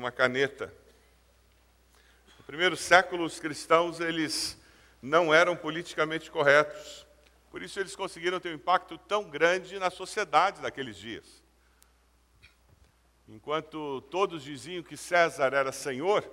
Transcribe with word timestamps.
uma 0.00 0.10
caneta. 0.10 0.72
No 2.38 2.44
primeiro 2.44 2.76
século, 2.76 3.24
os 3.24 3.38
cristãos 3.38 4.00
eles 4.00 4.58
não 5.02 5.32
eram 5.32 5.54
politicamente 5.54 6.30
corretos. 6.30 7.06
Por 7.50 7.62
isso 7.62 7.78
eles 7.78 7.94
conseguiram 7.94 8.40
ter 8.40 8.48
um 8.48 8.54
impacto 8.54 8.96
tão 8.96 9.28
grande 9.28 9.78
na 9.78 9.90
sociedade 9.90 10.62
daqueles 10.62 10.96
dias. 10.96 11.42
Enquanto 13.28 14.00
todos 14.10 14.42
diziam 14.42 14.82
que 14.82 14.96
César 14.96 15.52
era 15.52 15.70
senhor, 15.70 16.28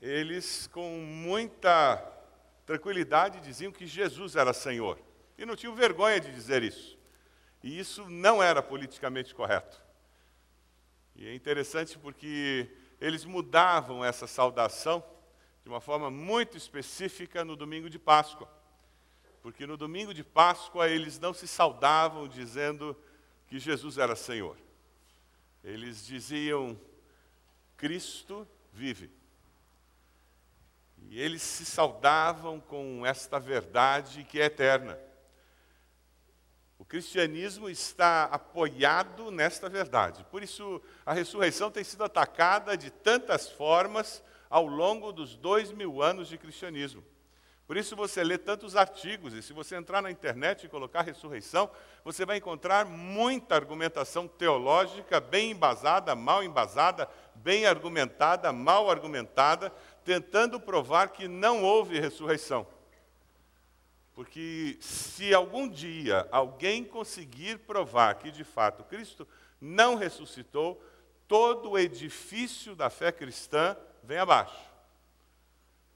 eles 0.00 0.66
com 0.66 0.98
muita 0.98 1.96
tranquilidade 2.64 3.40
diziam 3.40 3.70
que 3.70 3.86
Jesus 3.86 4.34
era 4.34 4.52
senhor. 4.52 4.98
E 5.36 5.44
não 5.44 5.54
tinham 5.54 5.74
vergonha 5.74 6.18
de 6.18 6.32
dizer 6.32 6.62
isso. 6.62 6.98
E 7.62 7.78
isso 7.78 8.08
não 8.08 8.42
era 8.42 8.62
politicamente 8.62 9.34
correto. 9.34 9.80
E 11.14 11.26
é 11.26 11.34
interessante 11.34 11.98
porque 11.98 12.68
eles 13.00 13.24
mudavam 13.24 14.04
essa 14.04 14.26
saudação 14.26 15.04
de 15.62 15.68
uma 15.68 15.80
forma 15.80 16.10
muito 16.10 16.56
específica 16.56 17.44
no 17.44 17.56
domingo 17.56 17.88
de 17.88 17.98
Páscoa. 17.98 18.48
Porque 19.42 19.66
no 19.66 19.76
domingo 19.76 20.14
de 20.14 20.22
Páscoa 20.22 20.88
eles 20.88 21.18
não 21.18 21.34
se 21.34 21.46
saudavam 21.48 22.28
dizendo 22.28 22.96
que 23.48 23.58
Jesus 23.58 23.98
era 23.98 24.14
Senhor. 24.14 24.56
Eles 25.62 26.06
diziam: 26.06 26.78
Cristo 27.76 28.46
vive. 28.72 29.10
E 31.10 31.20
eles 31.20 31.42
se 31.42 31.64
saudavam 31.64 32.60
com 32.60 33.04
esta 33.04 33.38
verdade 33.38 34.24
que 34.24 34.40
é 34.40 34.44
eterna. 34.44 34.98
O 36.82 36.84
cristianismo 36.84 37.70
está 37.70 38.24
apoiado 38.24 39.30
nesta 39.30 39.68
verdade. 39.68 40.26
Por 40.32 40.42
isso, 40.42 40.82
a 41.06 41.12
ressurreição 41.12 41.70
tem 41.70 41.84
sido 41.84 42.02
atacada 42.02 42.76
de 42.76 42.90
tantas 42.90 43.48
formas 43.48 44.20
ao 44.50 44.66
longo 44.66 45.12
dos 45.12 45.36
dois 45.36 45.70
mil 45.70 46.02
anos 46.02 46.26
de 46.26 46.36
cristianismo. 46.36 47.04
Por 47.68 47.76
isso 47.76 47.94
você 47.94 48.24
lê 48.24 48.36
tantos 48.36 48.74
artigos, 48.74 49.32
e 49.32 49.44
se 49.44 49.52
você 49.52 49.76
entrar 49.76 50.02
na 50.02 50.10
internet 50.10 50.66
e 50.66 50.68
colocar 50.68 51.02
ressurreição, 51.02 51.70
você 52.04 52.26
vai 52.26 52.38
encontrar 52.38 52.84
muita 52.84 53.54
argumentação 53.54 54.26
teológica 54.26 55.20
bem 55.20 55.52
embasada, 55.52 56.16
mal 56.16 56.42
embasada, 56.42 57.08
bem 57.36 57.64
argumentada, 57.64 58.52
mal 58.52 58.90
argumentada, 58.90 59.72
tentando 60.04 60.58
provar 60.58 61.10
que 61.10 61.28
não 61.28 61.62
houve 61.62 62.00
ressurreição. 62.00 62.66
Porque 64.14 64.76
se 64.80 65.32
algum 65.32 65.68
dia 65.68 66.28
alguém 66.30 66.84
conseguir 66.84 67.60
provar 67.60 68.14
que 68.16 68.30
de 68.30 68.44
fato 68.44 68.84
Cristo 68.84 69.26
não 69.60 69.94
ressuscitou, 69.94 70.82
todo 71.26 71.70
o 71.70 71.78
edifício 71.78 72.74
da 72.76 72.90
fé 72.90 73.10
cristã 73.10 73.76
vem 74.02 74.18
abaixo. 74.18 74.70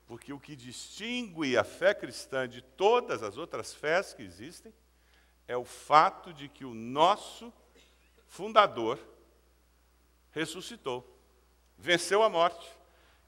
Porque 0.06 0.32
o 0.32 0.40
que 0.40 0.56
distingue 0.56 1.58
a 1.58 1.64
fé 1.64 1.92
cristã 1.92 2.48
de 2.48 2.62
todas 2.62 3.22
as 3.22 3.36
outras 3.36 3.74
fés 3.74 4.14
que 4.14 4.22
existem 4.22 4.72
é 5.46 5.56
o 5.56 5.64
fato 5.64 6.32
de 6.32 6.48
que 6.48 6.64
o 6.64 6.72
nosso 6.72 7.52
fundador 8.26 8.98
ressuscitou, 10.30 11.18
venceu 11.76 12.22
a 12.22 12.28
morte. 12.28 12.66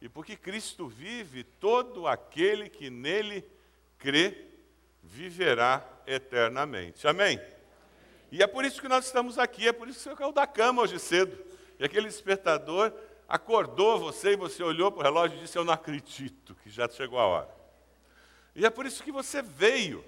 E 0.01 0.09
porque 0.09 0.37
Cristo 0.37 0.87
vive, 0.87 1.43
todo 1.43 2.07
aquele 2.07 2.69
que 2.69 2.89
nele 2.89 3.45
crê 3.99 4.48
viverá 5.09 5.83
eternamente. 6.07 7.09
Amém? 7.09 7.41
E 8.31 8.43
é 8.43 8.47
por 8.47 8.65
isso 8.65 8.81
que 8.81 8.89
nós 8.89 9.07
estamos 9.07 9.39
aqui, 9.39 9.67
é 9.67 9.73
por 9.73 9.89
isso 9.89 9.99
que 9.99 10.05
você 10.05 10.15
caiu 10.15 10.33
da 10.33 10.47
cama 10.47 10.83
hoje 10.83 10.99
cedo. 10.99 11.37
E 11.79 11.85
aquele 11.85 12.07
despertador 12.07 12.93
acordou 13.27 13.99
você 13.99 14.33
e 14.33 14.37
você 14.37 14.63
olhou 14.63 14.93
para 14.93 15.01
o 15.01 15.03
relógio 15.03 15.39
e 15.39 15.41
disse: 15.41 15.57
Eu 15.57 15.65
não 15.65 15.73
acredito 15.73 16.55
que 16.57 16.69
já 16.69 16.89
chegou 16.89 17.19
a 17.19 17.27
hora. 17.27 17.49
E 18.55 18.67
é 18.67 18.71
por 18.71 18.85
isso 18.85 19.03
que 19.03 19.13
você 19.13 19.41
veio, 19.41 20.05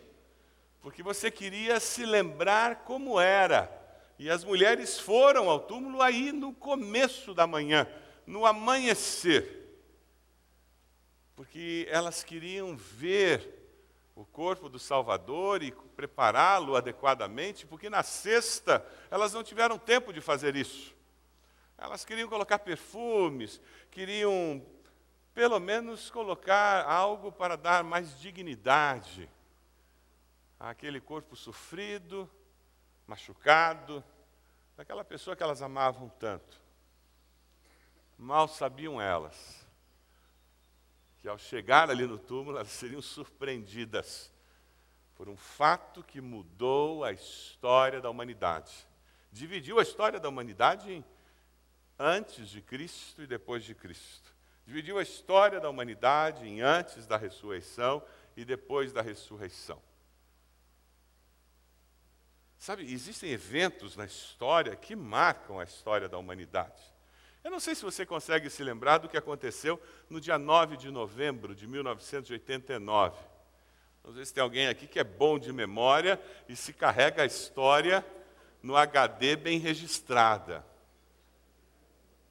porque 0.82 1.02
você 1.02 1.30
queria 1.30 1.80
se 1.80 2.04
lembrar 2.04 2.84
como 2.84 3.18
era. 3.18 3.70
E 4.18 4.28
as 4.28 4.44
mulheres 4.44 4.98
foram 4.98 5.48
ao 5.48 5.60
túmulo 5.60 6.02
aí 6.02 6.30
no 6.30 6.52
começo 6.52 7.32
da 7.32 7.46
manhã, 7.46 7.86
no 8.26 8.44
amanhecer, 8.44 9.80
porque 11.34 11.88
elas 11.90 12.22
queriam 12.22 12.76
ver 12.76 13.59
o 14.20 14.26
corpo 14.26 14.68
do 14.68 14.78
Salvador 14.78 15.62
e 15.62 15.72
prepará-lo 15.72 16.76
adequadamente, 16.76 17.66
porque 17.66 17.88
na 17.88 18.02
sexta 18.02 18.86
elas 19.10 19.32
não 19.32 19.42
tiveram 19.42 19.78
tempo 19.78 20.12
de 20.12 20.20
fazer 20.20 20.54
isso. 20.54 20.94
Elas 21.78 22.04
queriam 22.04 22.28
colocar 22.28 22.58
perfumes, 22.58 23.58
queriam 23.90 24.62
pelo 25.32 25.58
menos 25.58 26.10
colocar 26.10 26.84
algo 26.84 27.32
para 27.32 27.56
dar 27.56 27.82
mais 27.82 28.20
dignidade 28.20 29.26
àquele 30.58 31.00
corpo 31.00 31.34
sofrido, 31.34 32.28
machucado, 33.06 34.04
daquela 34.76 35.02
pessoa 35.02 35.34
que 35.34 35.42
elas 35.42 35.62
amavam 35.62 36.10
tanto. 36.18 36.60
Mal 38.18 38.46
sabiam 38.48 39.00
elas 39.00 39.59
que 41.20 41.28
ao 41.28 41.38
chegar 41.38 41.90
ali 41.90 42.06
no 42.06 42.18
túmulo, 42.18 42.56
elas 42.56 42.70
seriam 42.70 43.02
surpreendidas 43.02 44.32
por 45.14 45.28
um 45.28 45.36
fato 45.36 46.02
que 46.02 46.20
mudou 46.20 47.04
a 47.04 47.12
história 47.12 48.00
da 48.00 48.08
humanidade. 48.08 48.72
Dividiu 49.30 49.78
a 49.78 49.82
história 49.82 50.18
da 50.18 50.28
humanidade 50.28 50.90
em 50.90 51.04
antes 51.98 52.48
de 52.48 52.62
Cristo 52.62 53.22
e 53.22 53.26
depois 53.26 53.62
de 53.62 53.74
Cristo. 53.74 54.34
Dividiu 54.66 54.98
a 54.98 55.02
história 55.02 55.60
da 55.60 55.68
humanidade 55.68 56.46
em 56.46 56.62
antes 56.62 57.06
da 57.06 57.18
ressurreição 57.18 58.02
e 58.34 58.44
depois 58.44 58.92
da 58.92 59.02
ressurreição. 59.02 59.82
Sabe, 62.58 62.90
existem 62.90 63.30
eventos 63.30 63.96
na 63.96 64.06
história 64.06 64.74
que 64.76 64.96
marcam 64.96 65.58
a 65.58 65.64
história 65.64 66.08
da 66.08 66.16
humanidade. 66.16 66.82
Eu 67.42 67.50
não 67.50 67.58
sei 67.58 67.74
se 67.74 67.82
você 67.82 68.04
consegue 68.04 68.50
se 68.50 68.62
lembrar 68.62 68.98
do 68.98 69.08
que 69.08 69.16
aconteceu 69.16 69.80
no 70.10 70.20
dia 70.20 70.38
9 70.38 70.76
de 70.76 70.90
novembro 70.90 71.54
de 71.54 71.66
1989. 71.66 73.16
Não 74.04 74.12
sei 74.14 74.26
se 74.26 74.34
tem 74.34 74.42
alguém 74.42 74.68
aqui 74.68 74.86
que 74.86 74.98
é 74.98 75.04
bom 75.04 75.38
de 75.38 75.50
memória 75.52 76.18
e 76.48 76.56
se 76.56 76.72
carrega 76.72 77.22
a 77.22 77.26
história 77.26 78.02
no 78.62 78.74
HD 78.76 79.36
bem 79.36 79.58
registrada. 79.58 80.64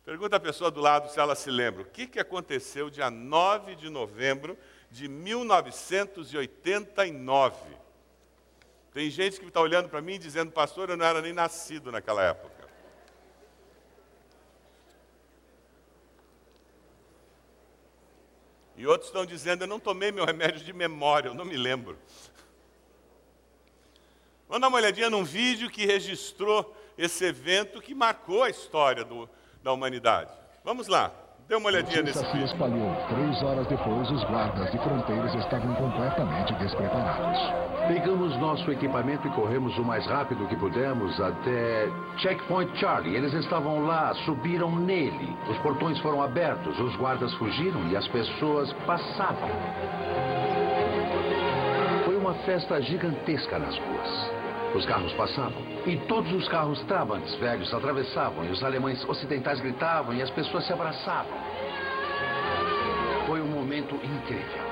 Pergunta 0.05 0.35
a 0.35 0.39
pessoa 0.39 0.69
do 0.71 0.79
lado 0.79 1.11
se 1.11 1.19
ela 1.19 1.35
se 1.35 1.51
lembra. 1.51 1.83
O 1.83 1.85
que, 1.85 2.07
que 2.07 2.19
aconteceu 2.19 2.89
dia 2.89 3.11
9 3.11 3.75
de 3.75 3.89
novembro 3.89 4.57
de 4.89 5.07
1989? 5.07 7.77
Tem 8.91 9.07
gente 9.09 9.39
que 9.39 9.45
está 9.45 9.61
olhando 9.61 9.87
para 9.87 10.01
mim 10.01 10.19
dizendo, 10.19 10.51
pastor, 10.51 10.89
eu 10.89 10.97
não 10.97 11.05
era 11.05 11.21
nem 11.21 11.33
nascido 11.33 11.91
naquela 11.91 12.23
época. 12.23 12.58
E 18.79 18.87
outros 18.87 19.09
estão 19.09 19.25
dizendo: 19.25 19.65
Eu 19.65 19.67
não 19.67 19.77
tomei 19.77 20.09
meu 20.09 20.23
remédio 20.23 20.63
de 20.63 20.71
memória, 20.71 21.27
eu 21.27 21.33
não 21.33 21.43
me 21.43 21.57
lembro. 21.57 21.99
Vamos 24.47 24.61
dar 24.61 24.69
uma 24.69 24.77
olhadinha 24.77 25.09
num 25.09 25.25
vídeo 25.25 25.69
que 25.69 25.85
registrou 25.85 26.73
esse 26.97 27.25
evento 27.25 27.81
que 27.81 27.93
marcou 27.93 28.41
a 28.41 28.49
história 28.49 29.03
do, 29.03 29.29
da 29.61 29.73
humanidade. 29.73 30.31
Vamos 30.63 30.87
lá. 30.87 31.13
Dê 31.49 31.55
uma 31.55 31.69
olhadinha 31.69 32.03
nesse 32.03 32.23
vídeo. 32.25 32.47
se 32.47 32.53
espalhou. 32.53 32.95
Três 33.09 33.41
horas 33.41 33.65
depois, 33.65 34.11
os 34.11 34.23
guardas 34.25 34.71
de 34.71 34.77
fronteiras 34.77 35.33
estavam 35.33 35.73
completamente 35.73 36.53
despreparados. 36.53 37.39
Pegamos 37.87 38.37
nosso 38.37 38.71
equipamento 38.71 39.27
e 39.27 39.31
corremos 39.31 39.75
o 39.79 39.83
mais 39.83 40.05
rápido 40.05 40.47
que 40.47 40.55
pudemos 40.55 41.19
até 41.19 41.89
Checkpoint 42.17 42.77
Charlie. 42.77 43.15
Eles 43.15 43.33
estavam 43.33 43.83
lá, 43.83 44.13
subiram 44.25 44.75
nele. 44.75 45.35
Os 45.49 45.57
portões 45.57 45.97
foram 46.01 46.21
abertos, 46.21 46.79
os 46.79 46.95
guardas 46.97 47.33
fugiram 47.33 47.83
e 47.87 47.97
as 47.97 48.07
pessoas 48.09 48.71
passavam. 48.85 49.49
Foi 52.05 52.15
uma 52.15 52.35
festa 52.45 52.79
gigantesca 52.79 53.57
nas 53.57 53.75
ruas. 53.75 54.38
Os 54.75 54.85
carros 54.85 55.11
passavam. 55.13 55.61
E 55.85 55.97
todos 56.07 56.31
os 56.31 56.47
carros 56.47 56.81
trabantes 56.83 57.33
velhos 57.35 57.73
atravessavam. 57.73 58.45
E 58.45 58.49
os 58.49 58.63
alemães 58.63 59.03
ocidentais 59.07 59.59
gritavam. 59.59 60.13
E 60.13 60.21
as 60.21 60.29
pessoas 60.29 60.65
se 60.65 60.73
abraçavam. 60.73 61.37
Foi 63.25 63.41
um 63.41 63.47
momento 63.47 63.95
incrível. 63.95 64.68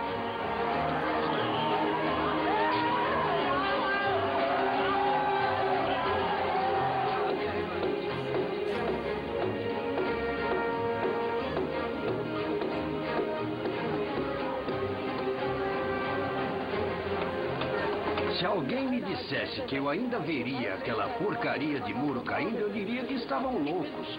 Que 19.67 19.75
eu 19.75 19.89
ainda 19.89 20.17
veria 20.17 20.75
aquela 20.75 21.09
porcaria 21.09 21.81
de 21.81 21.93
muro 21.93 22.21
caindo, 22.21 22.57
eu 22.57 22.69
diria 22.69 23.03
que 23.03 23.15
estavam 23.15 23.57
loucos. 23.57 24.17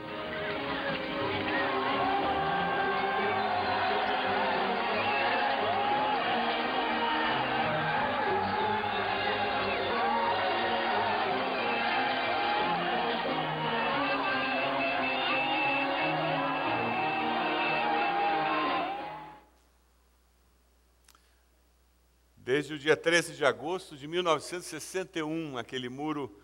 Desde 22.69 22.75
o 22.75 22.87
dia 22.87 22.99
13 22.99 23.35
de 23.35 23.47
agosto 23.47 23.97
de 23.97 24.07
1961, 24.07 25.57
aquele 25.57 25.89
muro 25.89 26.39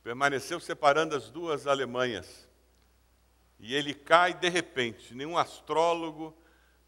permaneceu 0.00 0.60
separando 0.60 1.16
as 1.16 1.28
duas 1.28 1.66
Alemanhas. 1.66 2.48
E 3.58 3.74
ele 3.74 3.92
cai 3.92 4.32
de 4.32 4.48
repente. 4.48 5.12
Nenhum 5.12 5.36
astrólogo, 5.36 6.32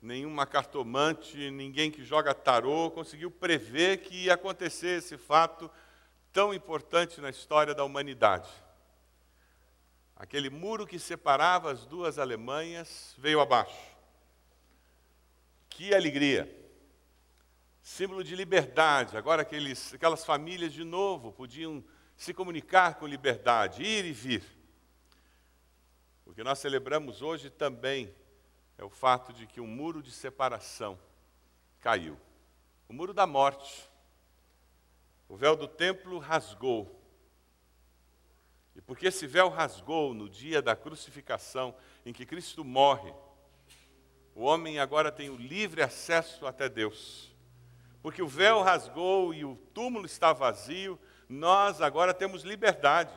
nenhuma 0.00 0.46
cartomante, 0.46 1.50
ninguém 1.50 1.90
que 1.90 2.04
joga 2.04 2.32
tarô 2.32 2.88
conseguiu 2.92 3.32
prever 3.32 3.96
que 3.96 4.26
ia 4.26 4.34
acontecer 4.34 4.98
esse 4.98 5.18
fato 5.18 5.68
tão 6.32 6.54
importante 6.54 7.20
na 7.20 7.30
história 7.30 7.74
da 7.74 7.82
humanidade. 7.82 8.48
Aquele 10.14 10.50
muro 10.50 10.86
que 10.86 11.00
separava 11.00 11.72
as 11.72 11.84
duas 11.84 12.16
Alemanhas 12.16 13.12
veio 13.18 13.40
abaixo. 13.40 13.90
Que 15.68 15.92
alegria! 15.92 16.57
Símbolo 17.88 18.22
de 18.22 18.36
liberdade. 18.36 19.16
Agora 19.16 19.40
aqueles, 19.40 19.94
aquelas 19.94 20.22
famílias 20.22 20.74
de 20.74 20.84
novo 20.84 21.32
podiam 21.32 21.82
se 22.18 22.34
comunicar 22.34 22.96
com 22.96 23.06
liberdade, 23.06 23.82
ir 23.82 24.04
e 24.04 24.12
vir. 24.12 24.44
O 26.26 26.34
que 26.34 26.44
nós 26.44 26.58
celebramos 26.58 27.22
hoje 27.22 27.48
também 27.48 28.14
é 28.76 28.84
o 28.84 28.90
fato 28.90 29.32
de 29.32 29.46
que 29.46 29.58
um 29.58 29.66
muro 29.66 30.02
de 30.02 30.12
separação 30.12 30.98
caiu. 31.80 32.20
O 32.90 32.92
muro 32.92 33.14
da 33.14 33.26
morte. 33.26 33.88
O 35.26 35.34
véu 35.34 35.56
do 35.56 35.66
templo 35.66 36.18
rasgou. 36.18 37.02
E 38.76 38.82
porque 38.82 39.06
esse 39.06 39.26
véu 39.26 39.48
rasgou 39.48 40.12
no 40.12 40.28
dia 40.28 40.60
da 40.60 40.76
crucificação, 40.76 41.74
em 42.04 42.12
que 42.12 42.26
Cristo 42.26 42.62
morre, 42.62 43.12
o 44.34 44.42
homem 44.42 44.78
agora 44.78 45.10
tem 45.10 45.30
o 45.30 45.36
livre 45.36 45.82
acesso 45.82 46.46
até 46.46 46.68
Deus. 46.68 47.27
Porque 48.02 48.22
o 48.22 48.28
véu 48.28 48.62
rasgou 48.62 49.34
e 49.34 49.44
o 49.44 49.56
túmulo 49.74 50.06
está 50.06 50.32
vazio, 50.32 50.98
nós 51.28 51.80
agora 51.80 52.14
temos 52.14 52.42
liberdade 52.42 53.12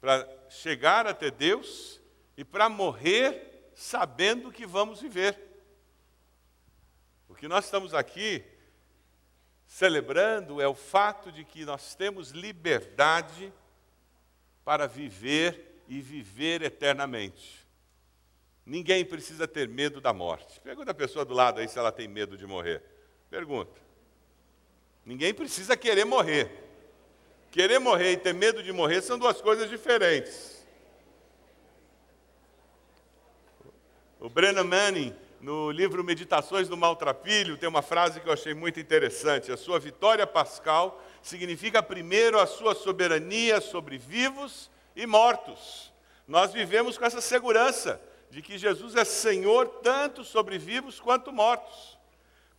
para 0.00 0.26
chegar 0.48 1.06
até 1.06 1.30
Deus 1.30 2.00
e 2.36 2.44
para 2.44 2.68
morrer 2.68 3.70
sabendo 3.74 4.52
que 4.52 4.66
vamos 4.66 5.00
viver. 5.00 5.38
O 7.28 7.34
que 7.34 7.48
nós 7.48 7.64
estamos 7.64 7.92
aqui 7.92 8.44
celebrando 9.66 10.60
é 10.60 10.68
o 10.68 10.74
fato 10.74 11.32
de 11.32 11.44
que 11.44 11.64
nós 11.64 11.94
temos 11.94 12.30
liberdade 12.30 13.52
para 14.64 14.86
viver 14.86 15.82
e 15.88 16.00
viver 16.00 16.62
eternamente. 16.62 17.66
Ninguém 18.64 19.04
precisa 19.04 19.46
ter 19.46 19.68
medo 19.68 20.00
da 20.00 20.12
morte. 20.12 20.60
Pergunta 20.60 20.90
a 20.90 20.94
pessoa 20.94 21.24
do 21.24 21.34
lado 21.34 21.60
aí 21.60 21.68
se 21.68 21.78
ela 21.78 21.92
tem 21.92 22.08
medo 22.08 22.36
de 22.36 22.46
morrer. 22.46 22.82
Pergunta. 23.30 23.85
Ninguém 25.06 25.32
precisa 25.32 25.76
querer 25.76 26.04
morrer. 26.04 26.50
Querer 27.52 27.78
morrer 27.78 28.12
e 28.12 28.16
ter 28.16 28.34
medo 28.34 28.60
de 28.60 28.72
morrer 28.72 29.00
são 29.00 29.16
duas 29.16 29.40
coisas 29.40 29.70
diferentes. 29.70 30.66
O 34.18 34.28
Brennan 34.28 34.64
Manning, 34.64 35.14
no 35.40 35.70
livro 35.70 36.02
Meditações 36.02 36.68
do 36.68 36.76
Maltrapilho, 36.76 37.56
tem 37.56 37.68
uma 37.68 37.82
frase 37.82 38.18
que 38.18 38.28
eu 38.28 38.32
achei 38.32 38.52
muito 38.52 38.80
interessante. 38.80 39.52
A 39.52 39.56
sua 39.56 39.78
vitória 39.78 40.26
pascal 40.26 41.00
significa, 41.22 41.80
primeiro, 41.80 42.40
a 42.40 42.46
sua 42.46 42.74
soberania 42.74 43.60
sobre 43.60 43.96
vivos 43.98 44.68
e 44.96 45.06
mortos. 45.06 45.92
Nós 46.26 46.52
vivemos 46.52 46.98
com 46.98 47.04
essa 47.04 47.20
segurança 47.20 48.00
de 48.28 48.42
que 48.42 48.58
Jesus 48.58 48.96
é 48.96 49.04
Senhor 49.04 49.68
tanto 49.84 50.24
sobre 50.24 50.58
vivos 50.58 50.98
quanto 50.98 51.32
mortos. 51.32 51.95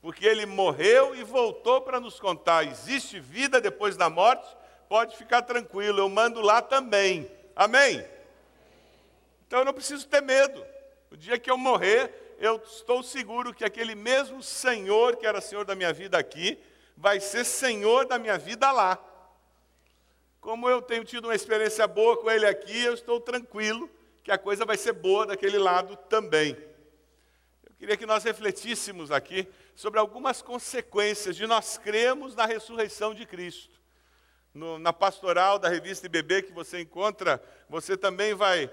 Porque 0.01 0.25
ele 0.25 0.45
morreu 0.45 1.15
e 1.15 1.23
voltou 1.23 1.81
para 1.81 1.99
nos 1.99 2.19
contar: 2.19 2.65
existe 2.65 3.19
vida 3.19 3.59
depois 3.59 3.97
da 3.97 4.09
morte 4.09 4.47
pode 4.87 5.17
ficar 5.17 5.41
tranquilo, 5.41 5.99
eu 5.99 6.09
mando 6.09 6.41
lá 6.41 6.61
também. 6.61 7.29
Amém? 7.55 8.05
Então 9.45 9.59
eu 9.59 9.65
não 9.65 9.73
preciso 9.73 10.07
ter 10.07 10.21
medo. 10.21 10.63
O 11.11 11.17
dia 11.17 11.37
que 11.39 11.49
eu 11.49 11.57
morrer, 11.57 12.35
eu 12.39 12.57
estou 12.57 13.01
seguro 13.01 13.53
que 13.53 13.65
aquele 13.65 13.95
mesmo 13.95 14.41
Senhor 14.41 15.15
que 15.15 15.25
era 15.25 15.41
Senhor 15.41 15.65
da 15.65 15.75
minha 15.75 15.93
vida 15.93 16.17
aqui, 16.17 16.57
vai 16.95 17.19
ser 17.19 17.45
Senhor 17.45 18.05
da 18.05 18.17
minha 18.17 18.37
vida 18.37 18.71
lá. 18.71 18.97
Como 20.39 20.69
eu 20.69 20.81
tenho 20.81 21.03
tido 21.03 21.25
uma 21.25 21.35
experiência 21.35 21.87
boa 21.87 22.17
com 22.17 22.29
Ele 22.29 22.45
aqui, 22.45 22.83
eu 22.83 22.93
estou 22.93 23.19
tranquilo 23.19 23.89
que 24.23 24.31
a 24.31 24.37
coisa 24.37 24.65
vai 24.65 24.77
ser 24.77 24.93
boa 24.93 25.25
daquele 25.25 25.57
lado 25.57 25.95
também. 26.09 26.57
Queria 27.77 27.97
que 27.97 28.05
nós 28.05 28.23
refletíssemos 28.23 29.11
aqui 29.11 29.47
sobre 29.75 29.99
algumas 29.99 30.41
consequências 30.41 31.35
de 31.35 31.45
nós 31.45 31.77
cremos 31.77 32.35
na 32.35 32.45
ressurreição 32.45 33.13
de 33.13 33.25
Cristo 33.25 33.77
no, 34.57 34.79
na 34.79 34.91
pastoral 34.91 35.59
da 35.59 35.69
revista 35.69 36.07
IBB 36.07 36.43
que 36.43 36.51
você 36.51 36.81
encontra, 36.81 37.41
você 37.69 37.95
também 37.95 38.33
vai, 38.33 38.69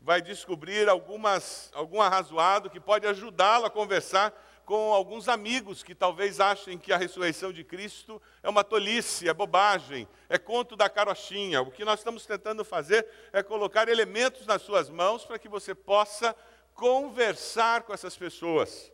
vai 0.00 0.22
descobrir 0.22 0.88
algumas, 0.88 1.70
algum 1.74 2.00
arrazoado 2.00 2.70
que 2.70 2.80
pode 2.80 3.06
ajudá-lo 3.06 3.66
a 3.66 3.70
conversar 3.70 4.32
com 4.64 4.92
alguns 4.92 5.28
amigos 5.28 5.84
que 5.84 5.94
talvez 5.94 6.40
achem 6.40 6.76
que 6.76 6.92
a 6.92 6.96
ressurreição 6.96 7.52
de 7.52 7.62
Cristo 7.62 8.20
é 8.42 8.48
uma 8.48 8.64
tolice, 8.64 9.28
é 9.28 9.34
bobagem, 9.34 10.08
é 10.28 10.38
conto 10.38 10.74
da 10.74 10.88
carochinha. 10.88 11.62
O 11.62 11.70
que 11.70 11.84
nós 11.84 12.00
estamos 12.00 12.26
tentando 12.26 12.64
fazer 12.64 13.06
é 13.32 13.44
colocar 13.44 13.88
elementos 13.88 14.44
nas 14.44 14.62
suas 14.62 14.90
mãos 14.90 15.24
para 15.24 15.38
que 15.38 15.48
você 15.48 15.72
possa 15.72 16.34
conversar 16.76 17.82
com 17.82 17.92
essas 17.92 18.16
pessoas. 18.16 18.92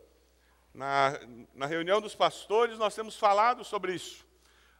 Na, 0.73 1.19
na 1.53 1.67
reunião 1.67 2.01
dos 2.01 2.15
pastores, 2.15 2.79
nós 2.79 2.95
temos 2.95 3.15
falado 3.15 3.63
sobre 3.63 3.93
isso. 3.93 4.25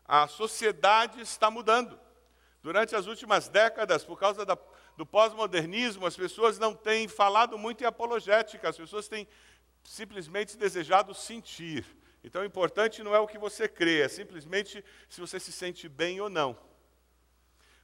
A 0.06 0.28
sociedade 0.28 1.22
está 1.22 1.52
mudando. 1.52 2.00
Durante 2.64 2.96
as 2.96 3.06
últimas 3.06 3.48
décadas, 3.48 4.04
por 4.04 4.18
causa 4.18 4.46
da, 4.46 4.58
do 4.98 5.06
pós-modernismo, 5.06 6.08
as 6.08 6.16
pessoas 6.16 6.58
não 6.58 6.74
têm 6.74 7.08
falado 7.08 7.58
muito 7.58 7.84
em 7.84 7.88
apologética, 7.88 8.70
as 8.70 8.78
pessoas 8.78 9.08
têm 9.08 9.28
simplesmente 9.84 10.58
desejado 10.58 11.14
sentir. 11.14 11.86
Então, 12.24 12.42
o 12.42 12.46
importante 12.46 13.04
não 13.04 13.14
é 13.14 13.20
o 13.20 13.28
que 13.28 13.38
você 13.38 13.68
crê, 13.68 14.00
é 14.00 14.08
simplesmente 14.08 14.84
se 15.10 15.20
você 15.20 15.40
se 15.42 15.52
sente 15.52 15.90
bem 15.90 16.22
ou 16.22 16.30
não. 16.30 16.58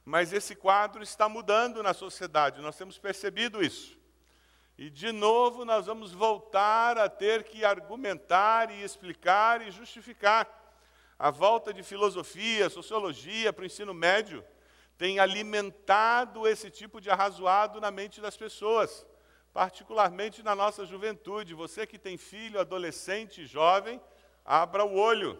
Mas 0.02 0.32
esse 0.32 0.56
quadro 0.56 1.02
está 1.02 1.28
mudando 1.28 1.82
na 1.82 1.92
sociedade, 1.92 2.62
nós 2.62 2.76
temos 2.76 2.98
percebido 2.98 3.62
isso. 3.62 3.99
E, 4.80 4.88
de 4.88 5.12
novo, 5.12 5.62
nós 5.62 5.84
vamos 5.84 6.10
voltar 6.10 6.96
a 6.96 7.06
ter 7.06 7.44
que 7.44 7.66
argumentar 7.66 8.70
e 8.70 8.82
explicar 8.82 9.60
e 9.60 9.70
justificar. 9.70 10.48
A 11.18 11.30
volta 11.30 11.70
de 11.70 11.82
filosofia, 11.82 12.70
sociologia 12.70 13.52
para 13.52 13.64
o 13.64 13.66
ensino 13.66 13.92
médio 13.92 14.42
tem 14.96 15.18
alimentado 15.18 16.48
esse 16.48 16.70
tipo 16.70 16.98
de 16.98 17.10
arrazoado 17.10 17.78
na 17.78 17.90
mente 17.90 18.22
das 18.22 18.38
pessoas, 18.38 19.06
particularmente 19.52 20.42
na 20.42 20.56
nossa 20.56 20.86
juventude. 20.86 21.52
Você 21.52 21.86
que 21.86 21.98
tem 21.98 22.16
filho, 22.16 22.58
adolescente, 22.58 23.44
jovem, 23.44 24.00
abra 24.42 24.82
o 24.82 24.96
olho. 24.96 25.38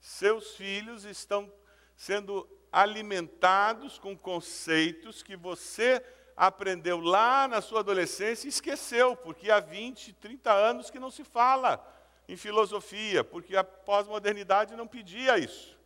Seus 0.00 0.56
filhos 0.56 1.04
estão 1.04 1.52
sendo 1.94 2.44
alimentados 2.72 3.96
com 3.96 4.18
conceitos 4.18 5.22
que 5.22 5.36
você 5.36 6.04
aprendeu 6.36 7.00
lá 7.00 7.48
na 7.48 7.60
sua 7.60 7.80
adolescência 7.80 8.46
e 8.46 8.50
esqueceu, 8.50 9.16
porque 9.16 9.50
há 9.50 9.58
20, 9.58 10.12
30 10.14 10.52
anos 10.52 10.90
que 10.90 10.98
não 10.98 11.10
se 11.10 11.24
fala 11.24 11.82
em 12.28 12.36
filosofia, 12.36 13.24
porque 13.24 13.56
a 13.56 13.64
pós-modernidade 13.64 14.76
não 14.76 14.86
pedia 14.86 15.38
isso. 15.38 15.76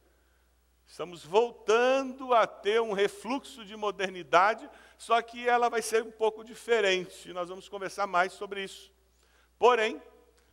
Estamos 0.87 1.25
voltando 1.25 2.35
a 2.35 2.49
ter 2.49 2.81
um 2.81 2.93
refluxo 2.93 3.65
de 3.65 3.77
modernidade, 3.77 4.69
só 4.99 5.23
que 5.23 5.49
ela 5.49 5.71
vai 5.71 5.83
ser 5.83 6.03
um 6.03 6.11
pouco 6.11 6.43
diferente. 6.43 7.31
E 7.31 7.33
nós 7.33 7.49
vamos 7.49 7.69
conversar 7.69 8.09
mais 8.09 8.33
sobre 8.33 8.65
isso. 8.65 8.91
Porém, 9.57 10.03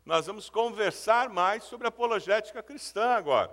nós 0.06 0.28
vamos 0.28 0.48
conversar 0.48 1.28
mais 1.30 1.64
sobre 1.64 1.88
apologética 1.88 2.62
cristã 2.62 3.10
agora. 3.10 3.52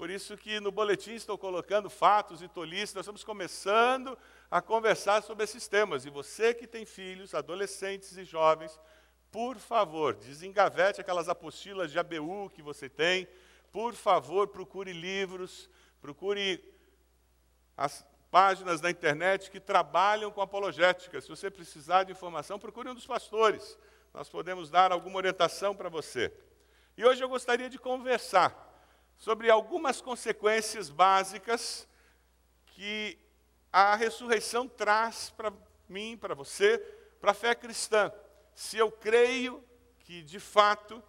Por 0.00 0.08
isso 0.08 0.34
que 0.34 0.60
no 0.60 0.72
boletim 0.72 1.12
estou 1.12 1.36
colocando 1.36 1.90
fatos 1.90 2.40
e 2.40 2.48
tolices, 2.48 2.94
nós 2.94 3.02
estamos 3.04 3.22
começando 3.22 4.16
a 4.50 4.62
conversar 4.62 5.22
sobre 5.22 5.44
esses 5.44 5.68
temas. 5.68 6.06
E 6.06 6.08
você 6.08 6.54
que 6.54 6.66
tem 6.66 6.86
filhos, 6.86 7.34
adolescentes 7.34 8.16
e 8.16 8.24
jovens, 8.24 8.80
por 9.30 9.58
favor, 9.58 10.14
desengavete 10.14 11.02
aquelas 11.02 11.28
apostilas 11.28 11.92
de 11.92 11.98
ABU 11.98 12.48
que 12.48 12.62
você 12.62 12.88
tem. 12.88 13.28
Por 13.70 13.92
favor, 13.92 14.48
procure 14.48 14.90
livros, 14.90 15.68
procure 16.00 16.64
as 17.76 18.02
páginas 18.30 18.80
da 18.80 18.90
internet 18.90 19.50
que 19.50 19.60
trabalham 19.60 20.30
com 20.30 20.40
apologética. 20.40 21.20
Se 21.20 21.28
você 21.28 21.50
precisar 21.50 22.04
de 22.04 22.12
informação, 22.12 22.58
procure 22.58 22.88
um 22.88 22.94
dos 22.94 23.06
pastores. 23.06 23.78
Nós 24.14 24.30
podemos 24.30 24.70
dar 24.70 24.92
alguma 24.92 25.18
orientação 25.18 25.76
para 25.76 25.90
você. 25.90 26.32
E 26.96 27.04
hoje 27.04 27.22
eu 27.22 27.28
gostaria 27.28 27.68
de 27.68 27.78
conversar 27.78 28.69
sobre 29.20 29.48
algumas 29.48 30.00
consequências 30.00 30.90
básicas 30.90 31.86
que 32.66 33.16
a 33.72 33.94
ressurreição 33.94 34.66
traz 34.66 35.30
para 35.30 35.52
mim, 35.88 36.16
para 36.16 36.34
você, 36.34 36.78
para 37.20 37.30
a 37.30 37.34
fé 37.34 37.54
cristã 37.54 38.12
se 38.60 38.76
eu 38.76 38.90
creio 38.92 39.64
que, 40.00 40.22
de 40.22 40.38
fato, 40.38 41.02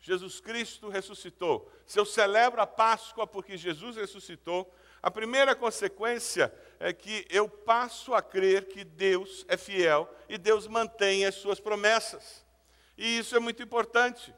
Jesus 0.00 0.40
Cristo 0.40 0.88
ressuscitou. 0.88 1.70
Se 1.86 2.00
eu 2.00 2.04
celebro 2.04 2.60
a 2.60 2.66
Páscoa 2.66 3.26
porque 3.26 3.56
Jesus 3.56 3.94
ressuscitou, 3.94 4.72
a 5.00 5.08
primeira 5.08 5.54
consequência 5.54 6.52
é 6.80 6.92
que 6.92 7.24
eu 7.30 7.48
passo 7.48 8.12
a 8.12 8.20
crer 8.20 8.66
que 8.66 8.82
Deus 8.82 9.44
é 9.48 9.56
fiel 9.56 10.12
e 10.28 10.36
Deus 10.36 10.66
mantém 10.66 11.24
as 11.24 11.36
suas 11.36 11.60
promessas. 11.60 12.44
E 12.96 13.18
isso 13.18 13.36
é 13.36 13.38
muito 13.38 13.62
importante, 13.62 14.34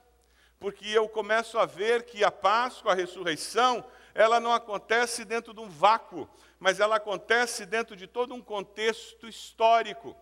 porque 0.61 0.87
eu 0.89 1.09
começo 1.09 1.59
a 1.59 1.65
ver 1.65 2.03
que 2.03 2.23
a 2.23 2.31
Páscoa, 2.31 2.93
a 2.93 2.95
ressurreição, 2.95 3.83
ela 4.15 4.39
não 4.39 4.53
acontece 4.53 5.25
dentro 5.25 5.55
de 5.55 5.61
um 5.61 5.71
vácuo, 5.71 6.29
mas 6.59 6.79
ela 6.79 6.97
acontece 6.97 7.65
dentro 7.65 7.97
de 7.97 8.07
todo 8.07 8.35
um 8.35 8.43
contexto 8.43 9.27
histórico. 9.27 10.15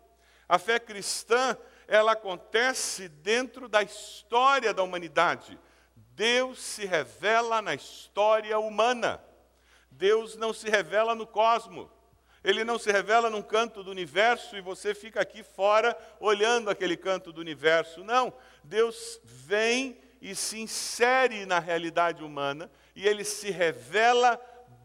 A 0.48 0.56
fé 0.56 0.78
cristã, 0.78 1.58
ela 1.88 2.12
acontece 2.12 3.08
dentro 3.08 3.68
da 3.68 3.82
história 3.82 4.72
da 4.72 4.84
humanidade. 4.84 5.58
Deus 6.14 6.60
se 6.60 6.86
revela 6.86 7.60
na 7.60 7.74
história 7.74 8.56
humana. 8.60 9.20
Deus 9.90 10.36
não 10.36 10.52
se 10.52 10.70
revela 10.70 11.16
no 11.16 11.26
cosmo. 11.26 11.90
Ele 12.44 12.62
não 12.62 12.78
se 12.78 12.92
revela 12.92 13.28
num 13.28 13.42
canto 13.42 13.82
do 13.82 13.90
universo 13.90 14.56
e 14.56 14.60
você 14.60 14.94
fica 14.94 15.20
aqui 15.20 15.42
fora 15.42 15.98
olhando 16.20 16.70
aquele 16.70 16.96
canto 16.96 17.32
do 17.32 17.40
universo. 17.40 18.04
Não. 18.04 18.32
Deus 18.62 19.20
vem 19.24 19.98
e 20.20 20.34
se 20.34 20.58
insere 20.58 21.46
na 21.46 21.58
realidade 21.58 22.22
humana 22.22 22.70
e 22.94 23.06
ele 23.06 23.24
se 23.24 23.50
revela 23.50 24.40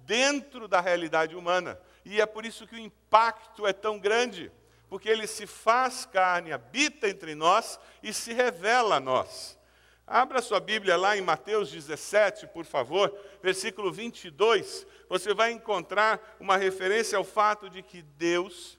dentro 0.05 0.67
da 0.67 0.79
realidade 0.79 1.35
humana. 1.35 1.79
E 2.05 2.21
é 2.21 2.25
por 2.25 2.45
isso 2.45 2.67
que 2.67 2.75
o 2.75 2.79
impacto 2.79 3.65
é 3.65 3.73
tão 3.73 3.97
grande, 3.97 4.51
porque 4.89 5.09
ele 5.09 5.25
se 5.25 5.47
faz 5.47 6.05
carne, 6.05 6.51
habita 6.51 7.09
entre 7.09 7.33
nós 7.33 7.79
e 8.01 8.13
se 8.13 8.33
revela 8.33 8.97
a 8.97 8.99
nós. 8.99 9.57
Abra 10.05 10.41
sua 10.41 10.59
Bíblia 10.59 10.97
lá 10.97 11.17
em 11.17 11.21
Mateus 11.21 11.71
17, 11.71 12.47
por 12.47 12.65
favor, 12.65 13.17
versículo 13.41 13.91
22. 13.91 14.85
Você 15.07 15.33
vai 15.33 15.51
encontrar 15.51 16.35
uma 16.39 16.57
referência 16.57 17.17
ao 17.17 17.23
fato 17.23 17.69
de 17.69 17.81
que 17.81 18.01
Deus 18.01 18.77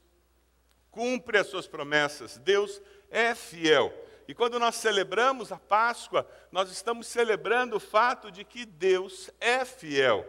cumpre 0.90 1.38
as 1.38 1.48
suas 1.48 1.66
promessas, 1.66 2.38
Deus 2.38 2.80
é 3.10 3.34
fiel. 3.34 3.92
E 4.26 4.34
quando 4.34 4.58
nós 4.58 4.76
celebramos 4.76 5.52
a 5.52 5.58
Páscoa, 5.58 6.28
nós 6.50 6.70
estamos 6.70 7.06
celebrando 7.06 7.76
o 7.76 7.80
fato 7.80 8.30
de 8.30 8.44
que 8.44 8.64
Deus 8.64 9.30
é 9.40 9.64
fiel. 9.64 10.24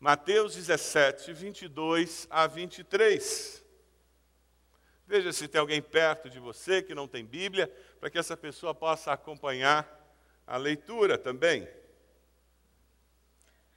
Mateus 0.00 0.54
17, 0.56 1.32
22 1.32 2.26
a 2.28 2.46
23. 2.46 3.64
Veja 5.06 5.32
se 5.32 5.46
tem 5.46 5.60
alguém 5.60 5.80
perto 5.80 6.28
de 6.28 6.40
você 6.40 6.82
que 6.82 6.94
não 6.94 7.06
tem 7.06 7.24
Bíblia 7.24 7.72
para 8.00 8.10
que 8.10 8.18
essa 8.18 8.36
pessoa 8.36 8.74
possa 8.74 9.12
acompanhar 9.12 9.86
a 10.46 10.56
leitura 10.56 11.16
também. 11.16 11.68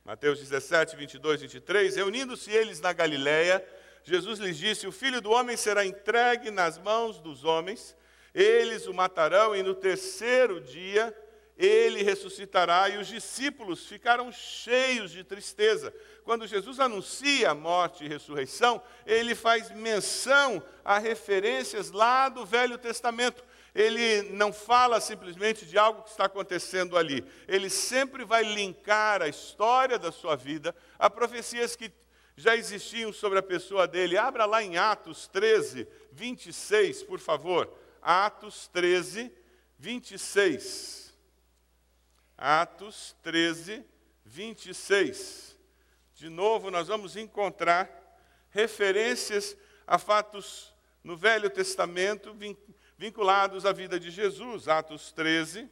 Mateus 0.04 0.40
17, 0.40 0.96
22, 0.96 1.42
23. 1.42 1.96
Reunindo-se 1.96 2.52
eles 2.52 2.80
na 2.80 2.94
Galiléia, 2.94 3.64
Jesus 4.04 4.40
lhes 4.40 4.58
disse: 4.58 4.88
O 4.88 4.92
filho 4.92 5.20
do 5.20 5.32
homem 5.32 5.58
será 5.58 5.86
entregue 5.86 6.52
nas 6.52 6.78
mãos 6.78 7.20
dos 7.20 7.44
homens, 7.44 7.96
eles 8.36 8.86
o 8.86 8.94
matarão, 8.94 9.56
e 9.56 9.64
no 9.64 9.74
terceiro 9.74 10.62
dia 10.62 11.16
ele 11.58 12.04
ressuscitará. 12.04 12.90
E 12.90 12.98
os 12.98 13.08
discípulos 13.08 13.88
ficaram 13.88 14.32
cheios 14.32 15.10
de 15.10 15.24
tristeza. 15.24 15.92
Quando 16.24 16.46
Jesus 16.46 16.80
anuncia 16.80 17.52
a 17.52 17.56
morte 17.56 18.04
e 18.04 18.08
ressurreição, 18.08 18.82
ele 19.08 19.34
faz 19.34 19.72
menção 19.72 20.62
a 20.84 21.00
referências 21.00 21.90
lá 21.92 22.30
do 22.30 22.46
Velho 22.46 22.78
Testamento 22.78 23.44
ele 23.76 24.22
não 24.32 24.54
fala 24.54 25.02
simplesmente 25.02 25.66
de 25.66 25.78
algo 25.78 26.04
que 26.04 26.10
está 26.10 26.26
acontecendo 26.26 26.98
ali. 26.98 27.26
Ele 27.46 27.70
sempre 27.70 28.24
vai 28.24 28.42
linkar 28.42 29.22
a 29.22 29.28
história 29.28 30.00
da 30.00 30.14
sua 30.14 30.38
vida 30.38 30.74
a 30.98 31.10
profecias 31.10 31.76
que 31.76 31.92
já 32.38 32.56
existiam 32.56 33.12
sobre 33.12 33.38
a 33.38 33.44
pessoa 33.44 33.86
dele. 33.86 34.18
Abra 34.18 34.46
lá 34.46 34.64
em 34.64 34.78
Atos 34.78 35.28
13, 35.28 35.86
26, 36.14 37.04
por 37.04 37.20
favor. 37.20 37.70
Atos 38.06 38.68
13, 38.68 39.34
26. 39.80 41.12
Atos 42.38 43.16
13, 43.24 43.84
26. 44.24 45.58
De 46.14 46.30
novo, 46.30 46.70
nós 46.70 46.88
vamos 46.88 47.16
encontrar 47.16 47.90
referências 48.52 49.58
a 49.88 49.98
fatos 49.98 50.72
no 51.04 51.18
Velho 51.18 51.50
Testamento 51.50 52.38
vinculados 52.96 53.66
à 53.66 53.72
vida 53.72 54.00
de 54.00 54.12
Jesus, 54.12 54.68
Atos 54.68 55.12
13, 55.12 55.68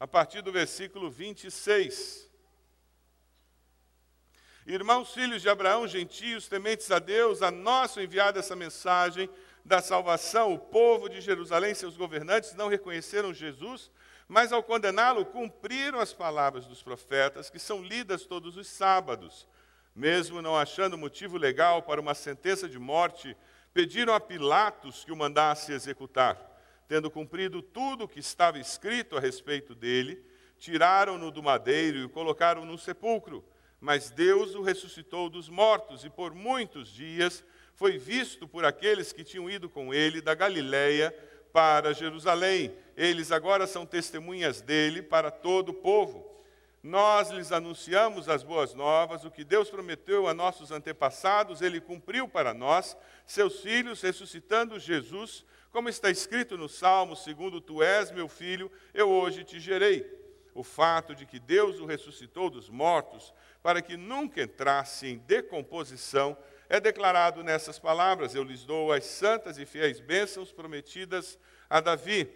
a 0.00 0.06
partir 0.06 0.40
do 0.40 0.50
versículo 0.50 1.10
26. 1.10 2.26
Irmãos, 4.64 5.12
filhos 5.12 5.42
de 5.42 5.48
Abraão, 5.50 5.86
gentios, 5.86 6.48
tementes 6.48 6.90
a 6.90 6.98
Deus, 6.98 7.42
a 7.42 7.50
nós 7.50 7.98
enviada 7.98 8.40
essa 8.40 8.56
mensagem 8.56 9.28
da 9.66 9.82
salvação. 9.82 10.54
O 10.54 10.58
povo 10.58 11.08
de 11.08 11.20
Jerusalém, 11.20 11.74
seus 11.74 11.96
governantes, 11.96 12.54
não 12.54 12.68
reconheceram 12.68 13.34
Jesus, 13.34 13.90
mas 14.28 14.52
ao 14.52 14.62
condená-lo, 14.62 15.26
cumpriram 15.26 15.98
as 15.98 16.12
palavras 16.12 16.66
dos 16.66 16.82
profetas, 16.82 17.50
que 17.50 17.58
são 17.58 17.82
lidas 17.82 18.24
todos 18.24 18.56
os 18.56 18.68
sábados. 18.68 19.46
Mesmo 19.94 20.40
não 20.40 20.56
achando 20.56 20.96
motivo 20.96 21.36
legal 21.36 21.82
para 21.82 22.00
uma 22.00 22.14
sentença 22.14 22.68
de 22.68 22.78
morte, 22.78 23.36
pediram 23.74 24.14
a 24.14 24.20
Pilatos 24.20 25.04
que 25.04 25.12
o 25.12 25.16
mandasse 25.16 25.72
executar. 25.72 26.38
Tendo 26.88 27.10
cumprido 27.10 27.60
tudo 27.60 28.04
o 28.04 28.08
que 28.08 28.20
estava 28.20 28.58
escrito 28.58 29.16
a 29.16 29.20
respeito 29.20 29.74
dele, 29.74 30.24
tiraram-no 30.58 31.30
do 31.30 31.42
madeiro 31.42 31.98
e 31.98 32.04
o 32.04 32.08
colocaram 32.08 32.64
no 32.64 32.78
sepulcro. 32.78 33.44
Mas 33.80 34.10
Deus 34.10 34.54
o 34.54 34.62
ressuscitou 34.62 35.28
dos 35.28 35.48
mortos 35.48 36.04
e 36.04 36.10
por 36.10 36.32
muitos 36.32 36.88
dias 36.88 37.44
foi 37.76 37.98
visto 37.98 38.48
por 38.48 38.64
aqueles 38.64 39.12
que 39.12 39.22
tinham 39.22 39.48
ido 39.48 39.68
com 39.68 39.92
ele 39.92 40.22
da 40.22 40.34
Galiléia 40.34 41.14
para 41.52 41.92
Jerusalém. 41.92 42.74
Eles 42.96 43.30
agora 43.30 43.66
são 43.66 43.84
testemunhas 43.84 44.62
dele 44.62 45.02
para 45.02 45.30
todo 45.30 45.68
o 45.68 45.74
povo. 45.74 46.26
Nós 46.82 47.30
lhes 47.30 47.52
anunciamos 47.52 48.30
as 48.30 48.42
boas 48.42 48.72
novas, 48.72 49.24
o 49.24 49.30
que 49.30 49.44
Deus 49.44 49.68
prometeu 49.68 50.26
a 50.26 50.32
nossos 50.32 50.70
antepassados, 50.70 51.60
ele 51.60 51.80
cumpriu 51.80 52.26
para 52.26 52.54
nós, 52.54 52.96
seus 53.26 53.60
filhos, 53.60 54.00
ressuscitando 54.00 54.78
Jesus, 54.78 55.44
como 55.70 55.88
está 55.90 56.08
escrito 56.08 56.56
no 56.56 56.68
Salmo, 56.68 57.14
segundo 57.14 57.60
tu 57.60 57.82
és 57.82 58.10
meu 58.10 58.28
filho, 58.28 58.70
eu 58.94 59.10
hoje 59.10 59.44
te 59.44 59.60
gerei. 59.60 60.06
O 60.54 60.62
fato 60.62 61.14
de 61.14 61.26
que 61.26 61.38
Deus 61.38 61.78
o 61.78 61.84
ressuscitou 61.84 62.48
dos 62.48 62.70
mortos, 62.70 63.34
para 63.62 63.82
que 63.82 63.96
nunca 63.96 64.42
entrasse 64.42 65.08
em 65.08 65.18
decomposição, 65.18 66.38
é 66.68 66.80
declarado 66.80 67.42
nessas 67.42 67.78
palavras: 67.78 68.34
Eu 68.34 68.42
lhes 68.42 68.64
dou 68.64 68.92
as 68.92 69.04
santas 69.04 69.58
e 69.58 69.66
fiéis 69.66 70.00
bênçãos 70.00 70.52
prometidas 70.52 71.38
a 71.68 71.80
Davi. 71.80 72.28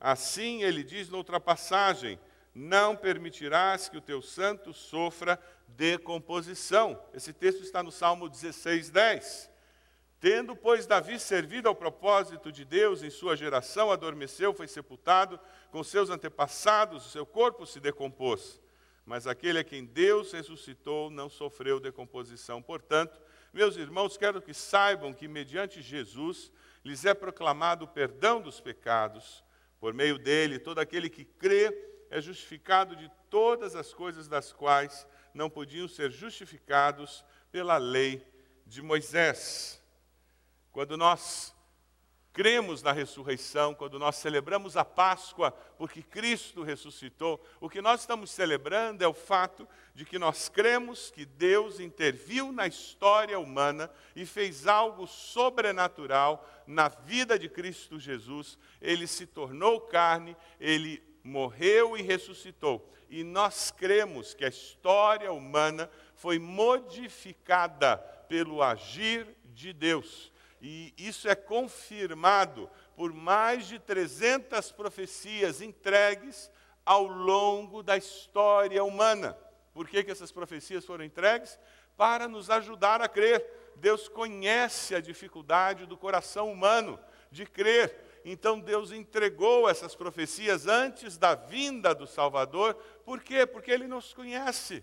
Assim 0.00 0.62
ele 0.62 0.82
diz 0.82 1.08
noutra 1.08 1.40
passagem: 1.40 2.18
não 2.54 2.96
permitirás 2.96 3.88
que 3.88 3.98
o 3.98 4.00
teu 4.00 4.22
santo 4.22 4.72
sofra 4.72 5.38
decomposição. 5.68 6.98
Esse 7.12 7.32
texto 7.32 7.62
está 7.62 7.82
no 7.82 7.92
Salmo 7.92 8.28
16, 8.28 8.90
10. 8.90 9.50
Tendo, 10.18 10.56
pois, 10.56 10.86
Davi 10.86 11.18
servido 11.18 11.68
ao 11.68 11.74
propósito 11.74 12.50
de 12.50 12.64
Deus 12.64 13.02
em 13.02 13.10
sua 13.10 13.36
geração, 13.36 13.92
adormeceu, 13.92 14.54
foi 14.54 14.66
sepultado 14.66 15.38
com 15.70 15.84
seus 15.84 16.08
antepassados, 16.08 17.04
o 17.06 17.10
seu 17.10 17.26
corpo 17.26 17.66
se 17.66 17.78
decompôs. 17.78 18.58
Mas 19.04 19.26
aquele 19.26 19.58
a 19.58 19.64
quem 19.64 19.84
Deus 19.84 20.32
ressuscitou 20.32 21.10
não 21.10 21.28
sofreu 21.28 21.78
decomposição. 21.78 22.62
Portanto, 22.62 23.20
meus 23.56 23.78
irmãos, 23.78 24.18
quero 24.18 24.42
que 24.42 24.52
saibam 24.52 25.14
que, 25.14 25.26
mediante 25.26 25.80
Jesus, 25.80 26.52
lhes 26.84 27.06
é 27.06 27.14
proclamado 27.14 27.86
o 27.86 27.88
perdão 27.88 28.38
dos 28.38 28.60
pecados. 28.60 29.42
Por 29.80 29.94
meio 29.94 30.18
dele, 30.18 30.58
todo 30.58 30.78
aquele 30.78 31.08
que 31.08 31.24
crê 31.24 31.74
é 32.10 32.20
justificado 32.20 32.94
de 32.94 33.10
todas 33.30 33.74
as 33.74 33.94
coisas 33.94 34.28
das 34.28 34.52
quais 34.52 35.06
não 35.32 35.48
podiam 35.48 35.88
ser 35.88 36.10
justificados 36.10 37.24
pela 37.50 37.78
lei 37.78 38.22
de 38.66 38.82
Moisés. 38.82 39.82
Quando 40.70 40.94
nós 40.98 41.55
cremos 42.36 42.82
na 42.82 42.92
ressurreição, 42.92 43.74
quando 43.74 43.98
nós 43.98 44.16
celebramos 44.16 44.76
a 44.76 44.84
Páscoa, 44.84 45.52
porque 45.78 46.02
Cristo 46.02 46.62
ressuscitou, 46.62 47.42
o 47.62 47.70
que 47.70 47.80
nós 47.80 48.00
estamos 48.00 48.30
celebrando 48.30 49.02
é 49.02 49.08
o 49.08 49.14
fato 49.14 49.66
de 49.94 50.04
que 50.04 50.18
nós 50.18 50.46
cremos 50.46 51.10
que 51.10 51.24
Deus 51.24 51.80
interviu 51.80 52.52
na 52.52 52.66
história 52.66 53.38
humana 53.38 53.90
e 54.14 54.26
fez 54.26 54.66
algo 54.66 55.06
sobrenatural 55.06 56.46
na 56.66 56.88
vida 56.88 57.38
de 57.38 57.48
Cristo 57.48 57.98
Jesus. 57.98 58.58
Ele 58.82 59.06
se 59.06 59.26
tornou 59.26 59.80
carne, 59.80 60.36
ele 60.60 61.02
morreu 61.24 61.96
e 61.96 62.02
ressuscitou. 62.02 62.86
E 63.08 63.24
nós 63.24 63.70
cremos 63.70 64.34
que 64.34 64.44
a 64.44 64.48
história 64.48 65.32
humana 65.32 65.88
foi 66.14 66.38
modificada 66.38 67.96
pelo 68.28 68.62
agir 68.62 69.26
de 69.54 69.72
Deus. 69.72 70.30
E 70.60 70.94
isso 70.96 71.28
é 71.28 71.34
confirmado 71.34 72.68
por 72.96 73.12
mais 73.12 73.66
de 73.66 73.78
300 73.78 74.72
profecias 74.72 75.60
entregues 75.60 76.50
ao 76.84 77.04
longo 77.04 77.82
da 77.82 77.96
história 77.96 78.82
humana. 78.82 79.36
Por 79.74 79.88
que, 79.88 80.02
que 80.02 80.10
essas 80.10 80.32
profecias 80.32 80.84
foram 80.84 81.04
entregues? 81.04 81.58
Para 81.96 82.28
nos 82.28 82.48
ajudar 82.48 83.02
a 83.02 83.08
crer. 83.08 83.44
Deus 83.76 84.08
conhece 84.08 84.94
a 84.94 85.00
dificuldade 85.00 85.84
do 85.84 85.98
coração 85.98 86.50
humano 86.50 86.98
de 87.30 87.44
crer. 87.44 88.22
Então 88.24 88.58
Deus 88.58 88.90
entregou 88.90 89.68
essas 89.68 89.94
profecias 89.94 90.66
antes 90.66 91.18
da 91.18 91.34
vinda 91.34 91.94
do 91.94 92.06
Salvador. 92.06 92.74
Por 93.04 93.20
quê? 93.20 93.46
Porque 93.46 93.70
Ele 93.70 93.86
nos 93.86 94.14
conhece. 94.14 94.82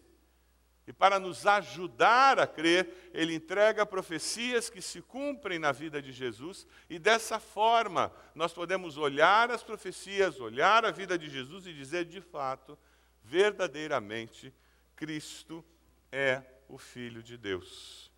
E 0.86 0.92
para 0.92 1.18
nos 1.18 1.48
ajudar 1.48 2.40
a 2.40 2.46
crer, 2.46 3.12
ele 3.14 3.34
entrega 3.34 3.86
profecias 3.86 4.70
que 4.70 4.82
se 4.82 5.02
cumprem 5.02 5.58
na 5.58 5.72
vida 5.72 6.02
de 6.02 6.12
Jesus, 6.12 6.68
e 6.90 7.00
dessa 7.00 7.40
forma 7.40 8.12
nós 8.36 8.52
podemos 8.52 8.98
olhar 8.98 9.50
as 9.50 9.64
profecias, 9.64 10.42
olhar 10.42 10.84
a 10.84 10.92
vida 10.92 11.18
de 11.18 11.30
Jesus 11.30 11.66
e 11.66 11.74
dizer 11.74 12.04
de 12.06 12.20
fato, 12.20 12.78
verdadeiramente, 13.24 14.54
Cristo 14.96 15.64
é 16.12 16.44
o 16.68 16.78
Filho 16.78 17.24
de 17.24 17.38
Deus. 17.38 18.12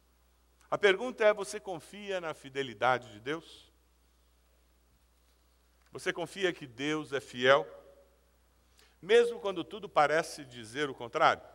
A 0.70 0.78
pergunta 0.78 1.24
é: 1.24 1.34
você 1.34 1.60
confia 1.60 2.20
na 2.20 2.34
fidelidade 2.34 3.12
de 3.12 3.20
Deus? 3.20 3.72
Você 5.92 6.12
confia 6.12 6.52
que 6.52 6.66
Deus 6.66 7.14
é 7.14 7.22
fiel? 7.22 7.66
Mesmo 9.02 9.40
quando 9.40 9.64
tudo 9.64 9.88
parece 9.88 10.44
dizer 10.44 10.90
o 10.90 10.96
contrário? 10.96 11.55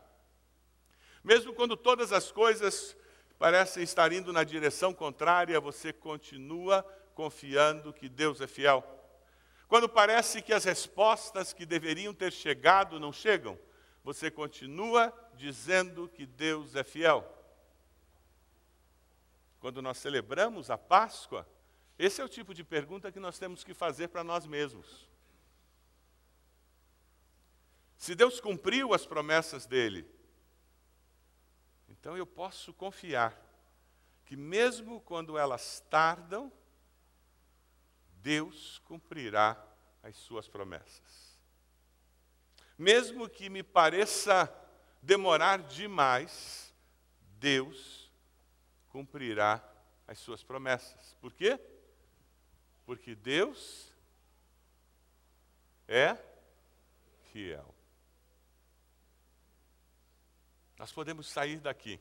Mesmo 1.22 1.52
quando 1.54 1.76
todas 1.76 2.12
as 2.12 2.30
coisas 2.32 2.96
parecem 3.38 3.82
estar 3.82 4.12
indo 4.12 4.32
na 4.32 4.44
direção 4.44 4.92
contrária, 4.92 5.60
você 5.60 5.92
continua 5.92 6.82
confiando 7.14 7.92
que 7.92 8.08
Deus 8.08 8.40
é 8.40 8.46
fiel. 8.46 8.84
Quando 9.68 9.88
parece 9.88 10.42
que 10.42 10.52
as 10.52 10.64
respostas 10.64 11.52
que 11.52 11.64
deveriam 11.64 12.12
ter 12.12 12.32
chegado 12.32 12.98
não 12.98 13.12
chegam, 13.12 13.58
você 14.02 14.30
continua 14.30 15.12
dizendo 15.34 16.08
que 16.08 16.26
Deus 16.26 16.74
é 16.74 16.82
fiel. 16.82 17.24
Quando 19.60 19.82
nós 19.82 19.98
celebramos 19.98 20.70
a 20.70 20.78
Páscoa, 20.78 21.46
esse 21.98 22.20
é 22.20 22.24
o 22.24 22.28
tipo 22.28 22.54
de 22.54 22.64
pergunta 22.64 23.12
que 23.12 23.20
nós 23.20 23.38
temos 23.38 23.62
que 23.62 23.74
fazer 23.74 24.08
para 24.08 24.24
nós 24.24 24.46
mesmos. 24.46 25.08
Se 27.98 28.14
Deus 28.14 28.40
cumpriu 28.40 28.94
as 28.94 29.04
promessas 29.04 29.66
dele, 29.66 30.08
então 32.00 32.16
eu 32.16 32.26
posso 32.26 32.72
confiar 32.72 33.38
que, 34.24 34.34
mesmo 34.34 35.02
quando 35.02 35.36
elas 35.36 35.84
tardam, 35.90 36.50
Deus 38.22 38.78
cumprirá 38.86 39.62
as 40.02 40.16
suas 40.16 40.48
promessas. 40.48 41.38
Mesmo 42.78 43.28
que 43.28 43.50
me 43.50 43.62
pareça 43.62 44.50
demorar 45.02 45.58
demais, 45.58 46.74
Deus 47.38 48.10
cumprirá 48.88 49.62
as 50.08 50.18
suas 50.18 50.42
promessas. 50.42 51.14
Por 51.20 51.34
quê? 51.34 51.60
Porque 52.86 53.14
Deus 53.14 53.92
é 55.86 56.16
fiel. 57.30 57.74
Nós 60.80 60.90
podemos 60.92 61.26
sair 61.26 61.60
daqui, 61.60 62.00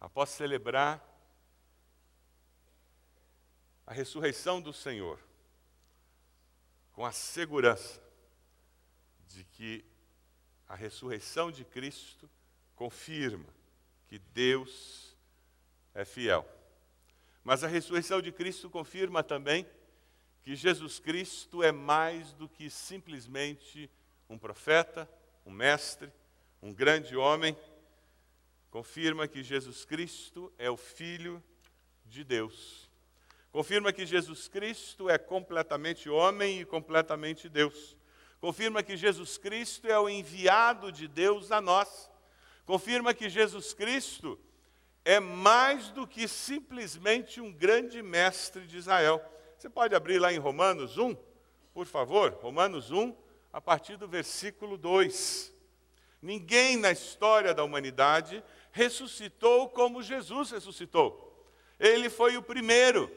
após 0.00 0.30
celebrar 0.30 1.06
a 3.86 3.92
ressurreição 3.92 4.58
do 4.58 4.72
Senhor, 4.72 5.20
com 6.94 7.04
a 7.04 7.12
segurança 7.12 8.02
de 9.28 9.44
que 9.44 9.84
a 10.66 10.74
ressurreição 10.74 11.52
de 11.52 11.62
Cristo 11.62 12.26
confirma 12.74 13.52
que 14.08 14.18
Deus 14.18 15.14
é 15.92 16.06
fiel. 16.06 16.48
Mas 17.44 17.62
a 17.62 17.68
ressurreição 17.68 18.22
de 18.22 18.32
Cristo 18.32 18.70
confirma 18.70 19.22
também 19.22 19.68
que 20.42 20.56
Jesus 20.56 20.98
Cristo 20.98 21.62
é 21.62 21.70
mais 21.70 22.32
do 22.32 22.48
que 22.48 22.70
simplesmente 22.70 23.90
um 24.26 24.38
profeta, 24.38 25.06
um 25.44 25.50
mestre, 25.50 26.10
um 26.62 26.72
grande 26.72 27.16
homem, 27.16 27.56
confirma 28.70 29.26
que 29.26 29.42
Jesus 29.42 29.84
Cristo 29.84 30.52
é 30.58 30.70
o 30.70 30.76
Filho 30.76 31.42
de 32.04 32.22
Deus. 32.22 32.90
Confirma 33.50 33.92
que 33.92 34.06
Jesus 34.06 34.46
Cristo 34.46 35.10
é 35.10 35.18
completamente 35.18 36.08
homem 36.08 36.60
e 36.60 36.64
completamente 36.64 37.48
Deus. 37.48 37.96
Confirma 38.40 38.82
que 38.82 38.96
Jesus 38.96 39.36
Cristo 39.36 39.88
é 39.88 39.98
o 39.98 40.08
enviado 40.08 40.92
de 40.92 41.08
Deus 41.08 41.50
a 41.50 41.60
nós. 41.60 42.10
Confirma 42.64 43.12
que 43.12 43.28
Jesus 43.28 43.74
Cristo 43.74 44.38
é 45.04 45.18
mais 45.18 45.90
do 45.90 46.06
que 46.06 46.28
simplesmente 46.28 47.40
um 47.40 47.52
grande 47.52 48.02
mestre 48.02 48.66
de 48.66 48.76
Israel. 48.76 49.20
Você 49.58 49.68
pode 49.68 49.94
abrir 49.94 50.18
lá 50.18 50.32
em 50.32 50.38
Romanos 50.38 50.96
1, 50.96 51.16
por 51.74 51.86
favor? 51.86 52.32
Romanos 52.40 52.90
1, 52.90 53.14
a 53.52 53.60
partir 53.60 53.96
do 53.96 54.06
versículo 54.06 54.78
2. 54.78 55.52
Ninguém 56.22 56.76
na 56.76 56.90
história 56.90 57.54
da 57.54 57.64
humanidade 57.64 58.44
ressuscitou 58.72 59.68
como 59.68 60.02
Jesus 60.02 60.50
ressuscitou. 60.50 61.26
Ele 61.78 62.10
foi 62.10 62.36
o 62.36 62.42
primeiro. 62.42 63.10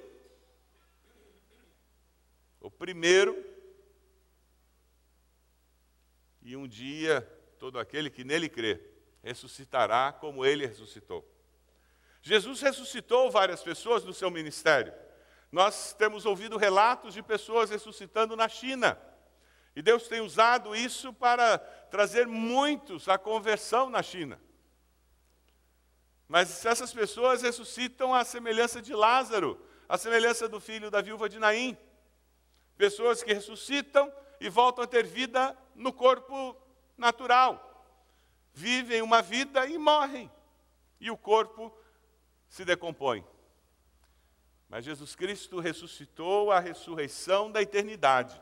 O 2.61 2.71
primeiro. 2.71 3.45
E 6.41 6.55
um 6.55 6.67
dia, 6.67 7.21
todo 7.59 7.77
aquele 7.77 8.09
que 8.09 8.23
nele 8.23 8.47
crê, 8.47 8.79
ressuscitará 9.21 10.11
como 10.13 10.45
ele 10.45 10.65
ressuscitou. 10.65 11.27
Jesus 12.21 12.61
ressuscitou 12.61 13.29
várias 13.29 13.61
pessoas 13.61 14.03
no 14.05 14.13
seu 14.13 14.31
ministério. 14.31 14.93
Nós 15.51 15.93
temos 15.93 16.25
ouvido 16.25 16.57
relatos 16.57 17.13
de 17.13 17.21
pessoas 17.21 17.69
ressuscitando 17.69 18.35
na 18.35 18.47
China. 18.47 18.97
E 19.75 19.81
Deus 19.81 20.07
tem 20.07 20.21
usado 20.21 20.75
isso 20.75 21.11
para 21.13 21.57
trazer 21.93 22.25
muitos 22.25 23.07
à 23.07 23.19
conversão 23.19 23.87
na 23.87 24.01
China. 24.01 24.41
Mas 26.27 26.65
essas 26.65 26.91
pessoas 26.91 27.43
ressuscitam 27.43 28.15
à 28.15 28.25
semelhança 28.25 28.81
de 28.81 28.95
Lázaro, 28.95 29.63
à 29.87 29.95
semelhança 29.95 30.49
do 30.49 30.59
filho 30.59 30.89
da 30.89 31.01
viúva 31.01 31.29
de 31.29 31.37
Naim. 31.37 31.77
Pessoas 32.75 33.21
que 33.21 33.31
ressuscitam 33.31 34.11
e 34.39 34.49
voltam 34.49 34.83
a 34.83 34.87
ter 34.87 35.05
vida 35.05 35.55
no 35.75 35.93
corpo 35.93 36.57
natural. 36.97 37.85
Vivem 38.51 39.03
uma 39.03 39.21
vida 39.21 39.67
e 39.67 39.77
morrem. 39.77 40.31
E 40.99 41.11
o 41.11 41.17
corpo 41.17 41.71
se 42.49 42.65
decompõe. 42.65 43.23
Mas 44.67 44.83
Jesus 44.83 45.15
Cristo 45.15 45.59
ressuscitou 45.59 46.51
a 46.51 46.59
ressurreição 46.59 47.51
da 47.51 47.61
eternidade. 47.61 48.41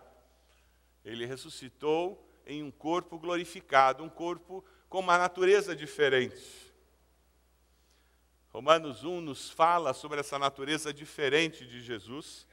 Ele 1.03 1.25
ressuscitou 1.25 2.30
em 2.51 2.61
um 2.61 2.71
corpo 2.71 3.17
glorificado, 3.17 4.03
um 4.03 4.09
corpo 4.09 4.63
com 4.89 4.99
uma 4.99 5.17
natureza 5.17 5.73
diferente. 5.75 6.71
Romanos 8.49 9.05
1 9.05 9.21
nos 9.21 9.49
fala 9.49 9.93
sobre 9.93 10.19
essa 10.19 10.37
natureza 10.37 10.93
diferente 10.93 11.65
de 11.65 11.81
Jesus. 11.81 12.45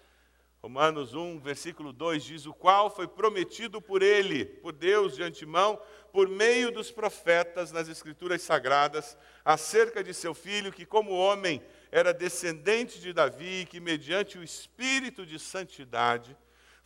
Romanos 0.62 1.14
1, 1.14 1.40
versículo 1.40 1.92
2 1.92 2.22
diz: 2.22 2.46
O 2.46 2.54
qual 2.54 2.88
foi 2.88 3.08
prometido 3.08 3.82
por 3.82 4.00
ele, 4.00 4.44
por 4.44 4.72
Deus 4.72 5.16
de 5.16 5.22
antemão, 5.24 5.80
por 6.12 6.28
meio 6.28 6.70
dos 6.70 6.92
profetas 6.92 7.72
nas 7.72 7.88
Escrituras 7.88 8.42
Sagradas, 8.42 9.16
acerca 9.44 10.02
de 10.02 10.14
seu 10.14 10.34
filho, 10.34 10.72
que, 10.72 10.86
como 10.86 11.10
homem, 11.10 11.60
era 11.90 12.14
descendente 12.14 13.00
de 13.00 13.12
Davi, 13.12 13.62
e 13.62 13.66
que, 13.66 13.80
mediante 13.80 14.38
o 14.38 14.44
espírito 14.44 15.26
de 15.26 15.38
santidade, 15.38 16.36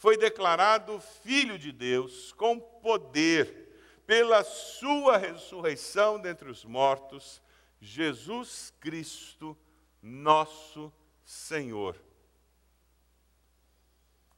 foi 0.03 0.17
declarado 0.17 1.01
Filho 1.23 1.57
de 1.57 1.71
Deus 1.71 2.33
com 2.33 2.59
poder, 2.59 3.69
pela 4.05 4.43
sua 4.43 5.17
ressurreição 5.17 6.19
dentre 6.19 6.51
os 6.51 6.65
mortos, 6.65 7.41
Jesus 7.81 8.75
Cristo, 8.81 9.57
nosso 10.03 10.93
Senhor. 11.25 11.97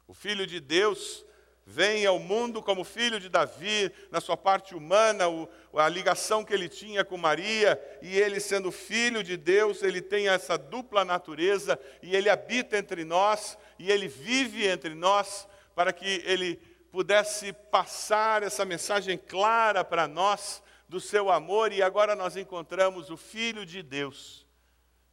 O 0.06 0.12
Filho 0.12 0.46
de 0.46 0.60
Deus 0.60 1.24
vem 1.64 2.04
ao 2.04 2.18
mundo 2.18 2.62
como 2.62 2.84
filho 2.84 3.18
de 3.18 3.30
Davi, 3.30 3.90
na 4.10 4.20
sua 4.20 4.36
parte 4.36 4.74
humana, 4.74 5.30
o, 5.30 5.48
a 5.72 5.88
ligação 5.88 6.44
que 6.44 6.52
ele 6.52 6.68
tinha 6.68 7.06
com 7.06 7.16
Maria, 7.16 7.80
e 8.02 8.18
ele 8.18 8.38
sendo 8.38 8.70
filho 8.70 9.24
de 9.24 9.38
Deus, 9.38 9.82
ele 9.82 10.02
tem 10.02 10.28
essa 10.28 10.58
dupla 10.58 11.06
natureza, 11.06 11.80
e 12.02 12.14
ele 12.14 12.28
habita 12.28 12.76
entre 12.76 13.02
nós, 13.02 13.56
e 13.78 13.90
ele 13.90 14.08
vive 14.08 14.66
entre 14.66 14.94
nós, 14.94 15.48
para 15.74 15.92
que 15.92 16.22
ele 16.24 16.56
pudesse 16.90 17.52
passar 17.52 18.42
essa 18.42 18.64
mensagem 18.64 19.18
clara 19.18 19.84
para 19.84 20.06
nós 20.06 20.62
do 20.88 21.00
seu 21.00 21.30
amor, 21.30 21.72
e 21.72 21.82
agora 21.82 22.14
nós 22.14 22.36
encontramos 22.36 23.10
o 23.10 23.16
Filho 23.16 23.66
de 23.66 23.82
Deus, 23.82 24.46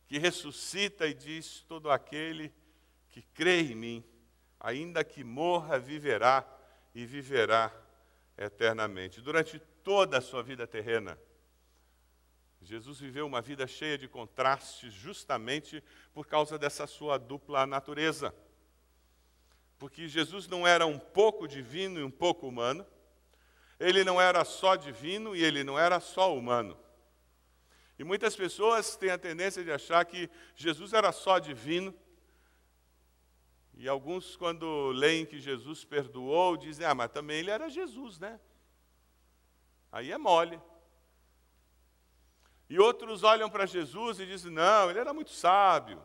que 0.08 0.18
ressuscita 0.18 1.08
e 1.08 1.14
diz: 1.14 1.66
Todo 1.68 1.90
aquele 1.90 2.54
que 3.10 3.22
crê 3.22 3.62
em 3.62 3.76
mim 3.76 4.12
ainda 4.62 5.04
que 5.04 5.24
morra, 5.24 5.80
viverá 5.80 6.46
e 6.94 7.06
viverá 7.06 7.74
eternamente. 8.38 9.20
Durante 9.20 9.60
toda 9.84 10.20
a 10.20 10.22
sua 10.22 10.44
vida 10.44 10.68
terrena, 10.68 11.18
Jesus 12.62 13.00
viveu 13.00 13.26
uma 13.26 13.42
vida 13.42 13.66
cheia 13.66 13.98
de 13.98 14.08
contrastes, 14.08 14.94
justamente 14.94 15.84
por 16.14 16.28
causa 16.28 16.60
dessa 16.60 16.86
sua 16.86 17.18
dupla 17.18 17.66
natureza. 17.66 18.34
Porque 19.82 20.08
Jesus 20.08 20.48
não 20.48 20.68
era 20.68 20.86
um 20.86 21.00
pouco 21.00 21.48
divino 21.48 22.00
e 22.00 22.04
um 22.04 22.12
pouco 22.12 22.48
humano, 22.48 22.86
ele 23.80 24.04
não 24.04 24.22
era 24.22 24.46
só 24.46 24.76
divino 24.76 25.36
e 25.36 25.44
ele 25.44 25.64
não 25.64 25.78
era 25.78 26.00
só 26.00 26.38
humano. 26.38 26.78
E 27.98 28.04
muitas 28.04 28.36
pessoas 28.36 28.96
têm 28.96 29.10
a 29.10 29.18
tendência 29.18 29.64
de 29.64 29.72
achar 29.72 30.06
que 30.06 30.30
Jesus 30.56 30.94
era 30.94 31.12
só 31.12 31.40
divino. 31.40 31.92
E 33.74 33.90
alguns, 33.90 34.36
quando 34.36 34.92
leem 34.92 35.26
que 35.26 35.40
Jesus 35.40 35.84
perdoou, 35.84 36.58
dizem: 36.58 36.86
Ah, 36.86 36.94
mas 36.94 37.10
também 37.10 37.40
ele 37.40 37.50
era 37.50 37.68
Jesus, 37.68 38.20
né? 38.20 38.40
Aí 39.92 40.12
é 40.12 40.18
mole. 40.20 40.62
E 42.70 42.78
outros 42.78 43.24
olham 43.24 43.50
para 43.50 43.66
Jesus 43.66 44.20
e 44.20 44.28
dizem: 44.28 44.52
Não, 44.52 44.92
ele 44.92 45.00
era 45.00 45.12
muito 45.12 45.32
sábio. 45.32 46.00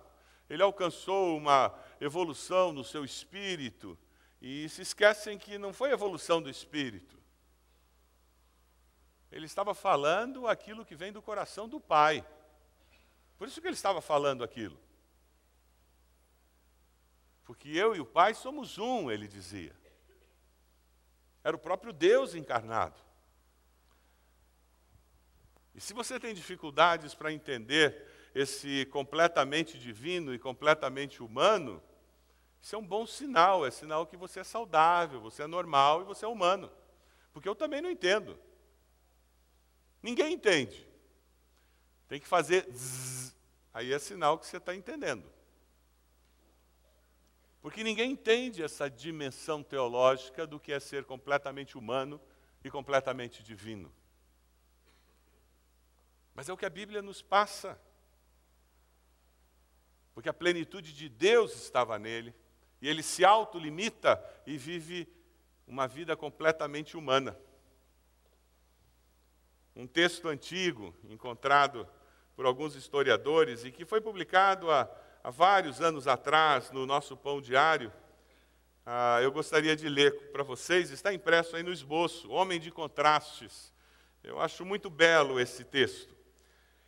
Ele 0.49 0.63
alcançou 0.63 1.37
uma 1.37 1.79
evolução 2.01 2.73
no 2.73 2.85
seu 2.85 3.05
espírito. 3.05 3.99
E 4.41 4.69
se 4.69 4.83
esquecem 4.83 5.39
que 5.39 5.59
não 5.59 5.73
foi 5.73 5.91
evolução 5.91 6.43
do 6.43 6.51
espírito. 6.51 7.17
Ele 9.31 9.47
estava 9.47 9.75
falando 9.75 10.47
aquilo 10.47 10.85
que 10.85 10.95
vem 10.95 11.13
do 11.13 11.21
coração 11.21 11.69
do 11.69 11.81
Pai. 11.81 12.27
Por 13.37 13.49
isso 13.49 13.61
que 13.61 13.67
ele 13.67 13.75
estava 13.75 14.01
falando 14.01 14.45
aquilo. 14.45 14.79
Porque 17.45 17.69
eu 17.69 17.95
e 17.95 18.01
o 18.01 18.07
Pai 18.07 18.35
somos 18.35 18.79
um, 18.79 19.11
ele 19.11 19.29
dizia. 19.29 19.75
Era 21.45 21.55
o 21.55 21.61
próprio 21.61 21.93
Deus 21.93 22.35
encarnado. 22.35 23.01
E 25.75 25.81
se 25.81 25.93
você 25.93 26.19
tem 26.19 26.35
dificuldades 26.35 27.15
para 27.15 27.33
entender 27.33 28.16
esse 28.37 28.85
completamente 28.87 29.79
divino 29.79 30.35
e 30.35 30.39
completamente 30.39 31.23
humano, 31.23 31.83
isso 32.61 32.77
é 32.77 32.79
um 32.79 32.87
bom 32.87 33.07
sinal, 33.07 33.65
é 33.65 33.71
sinal 33.71 34.07
que 34.07 34.15
você 34.15 34.41
é 34.41 34.45
saudável, 34.45 35.23
você 35.23 35.45
é 35.45 35.47
normal 35.47 36.03
e 36.03 36.05
você 36.05 36.27
é 36.27 36.29
humano. 36.29 36.71
Porque 37.33 37.49
eu 37.49 37.55
também 37.55 37.81
não 37.81 37.91
entendo. 37.91 38.39
Ninguém 40.03 40.35
entende. 40.35 40.87
Tem 42.09 42.21
que 42.21 42.27
fazer 42.27 42.71
zzz, 42.71 43.35
aí 43.73 43.91
é 43.91 43.99
sinal 43.99 44.39
que 44.39 44.47
você 44.47 44.59
está 44.59 44.75
entendendo. 44.75 45.25
Porque 47.63 47.83
ninguém 47.83 48.11
entende 48.11 48.63
essa 48.63 48.91
dimensão 48.91 49.63
teológica 49.63 50.47
do 50.47 50.61
que 50.61 50.73
é 50.73 50.79
ser 50.79 51.07
completamente 51.07 51.79
humano 51.79 52.21
e 52.63 52.71
completamente 52.71 53.43
divino. 53.43 53.91
Mas 56.35 56.51
é 56.51 56.53
o 56.53 56.57
que 56.57 56.67
a 56.67 56.71
Bíblia 56.71 57.01
nos 57.01 57.23
passa. 57.23 57.81
Porque 60.17 60.29
a 60.29 60.35
plenitude 60.35 60.93
de 60.93 61.09
Deus 61.09 61.55
estava 61.55 61.97
nele, 61.97 62.35
e 62.83 62.89
ele 62.89 63.05
se 63.05 63.25
autolimita 63.25 64.21
e 64.45 64.59
vive 64.59 65.07
uma 65.69 65.87
vida 65.87 66.17
completamente 66.17 66.97
humana 66.97 67.39
um 69.77 69.87
texto 69.87 70.29
antigo 70.29 70.95
encontrado 71.05 71.87
por 72.35 72.47
alguns 72.47 72.75
historiadores 72.75 73.63
e 73.63 73.71
que 73.71 73.85
foi 73.85 74.01
publicado 74.01 74.71
há, 74.71 74.89
há 75.23 75.31
vários 75.31 75.83
anos 75.83 76.09
atrás 76.09 76.71
no 76.71 76.87
nosso 76.87 77.15
Pão 77.15 77.43
Diário. 77.43 77.93
Ah, 78.87 79.21
eu 79.23 79.31
gostaria 79.31 79.77
de 79.77 79.87
ler 79.87 80.31
para 80.33 80.43
vocês, 80.43 80.91
está 80.91 81.13
impresso 81.13 81.57
aí 81.57 81.63
no 81.63 81.73
esboço, 81.73 82.31
Homem 82.31 82.59
de 82.59 82.71
Contrastes. 82.71 83.71
Eu 84.25 84.41
acho 84.41 84.65
muito 84.65 84.89
belo 84.89 85.39
esse 85.39 85.63
texto. 85.63 86.16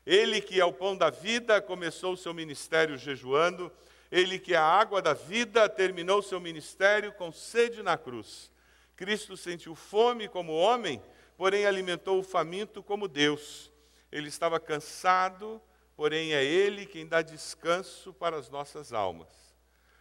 Ele 0.09 0.41
que 0.41 0.59
é 0.59 0.65
o 0.65 0.73
pão 0.73 0.97
da 0.97 1.11
vida 1.11 1.61
começou 1.61 2.15
o 2.15 2.17
seu 2.17 2.33
ministério 2.33 2.97
jejuando, 2.97 3.71
ele 4.11 4.39
que 4.39 4.55
é 4.55 4.57
a 4.57 4.65
água 4.65 5.03
da 5.03 5.13
vida 5.13 5.69
terminou 5.69 6.21
o 6.21 6.23
seu 6.23 6.41
ministério 6.41 7.13
com 7.13 7.31
sede 7.31 7.83
na 7.83 7.99
cruz. 7.99 8.51
Cristo 8.97 9.37
sentiu 9.37 9.75
fome 9.75 10.27
como 10.27 10.53
homem 10.55 11.01
porém 11.39 11.65
alimentou 11.65 12.19
o 12.19 12.23
faminto 12.25 12.83
como 12.83 13.07
Deus. 13.07 13.71
Ele 14.11 14.27
estava 14.29 14.59
cansado, 14.59 15.63
porém 15.97 16.35
é 16.35 16.45
Ele 16.45 16.85
quem 16.85 17.07
dá 17.07 17.23
descanso 17.23 18.13
para 18.13 18.37
as 18.37 18.51
nossas 18.51 18.93
almas. 18.93 19.29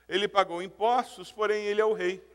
Ele 0.09 0.27
pagou 0.27 0.63
impostos, 0.63 1.31
porém 1.31 1.63
Ele 1.65 1.79
é 1.79 1.85
o 1.85 1.93
Rei. 1.93 2.25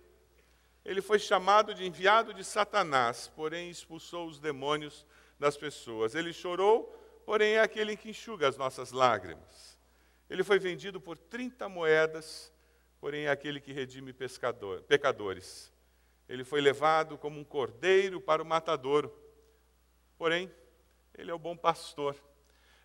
Ele 0.84 1.02
foi 1.02 1.18
chamado 1.18 1.74
de 1.74 1.84
enviado 1.84 2.32
de 2.32 2.44
Satanás, 2.44 3.30
porém 3.34 3.68
expulsou 3.68 4.26
os 4.26 4.38
demônios 4.38 5.04
das 5.36 5.56
pessoas. 5.56 6.14
Ele 6.14 6.32
chorou, 6.32 6.96
porém 7.24 7.54
é 7.54 7.60
aquele 7.60 7.96
que 7.96 8.10
enxuga 8.10 8.48
as 8.48 8.56
nossas 8.56 8.92
lágrimas. 8.92 9.78
Ele 10.28 10.42
foi 10.42 10.58
vendido 10.58 11.00
por 11.00 11.16
30 11.18 11.68
moedas, 11.68 12.52
porém 13.00 13.24
é 13.24 13.30
aquele 13.30 13.60
que 13.60 13.72
redime 13.72 14.12
pescador, 14.12 14.82
pecadores. 14.82 15.72
Ele 16.28 16.44
foi 16.44 16.60
levado 16.60 17.18
como 17.18 17.38
um 17.38 17.44
cordeiro 17.44 18.20
para 18.20 18.42
o 18.42 18.46
matadouro. 18.46 19.14
Porém, 20.16 20.50
ele 21.14 21.30
é 21.30 21.34
o 21.34 21.38
bom 21.38 21.56
pastor. 21.56 22.16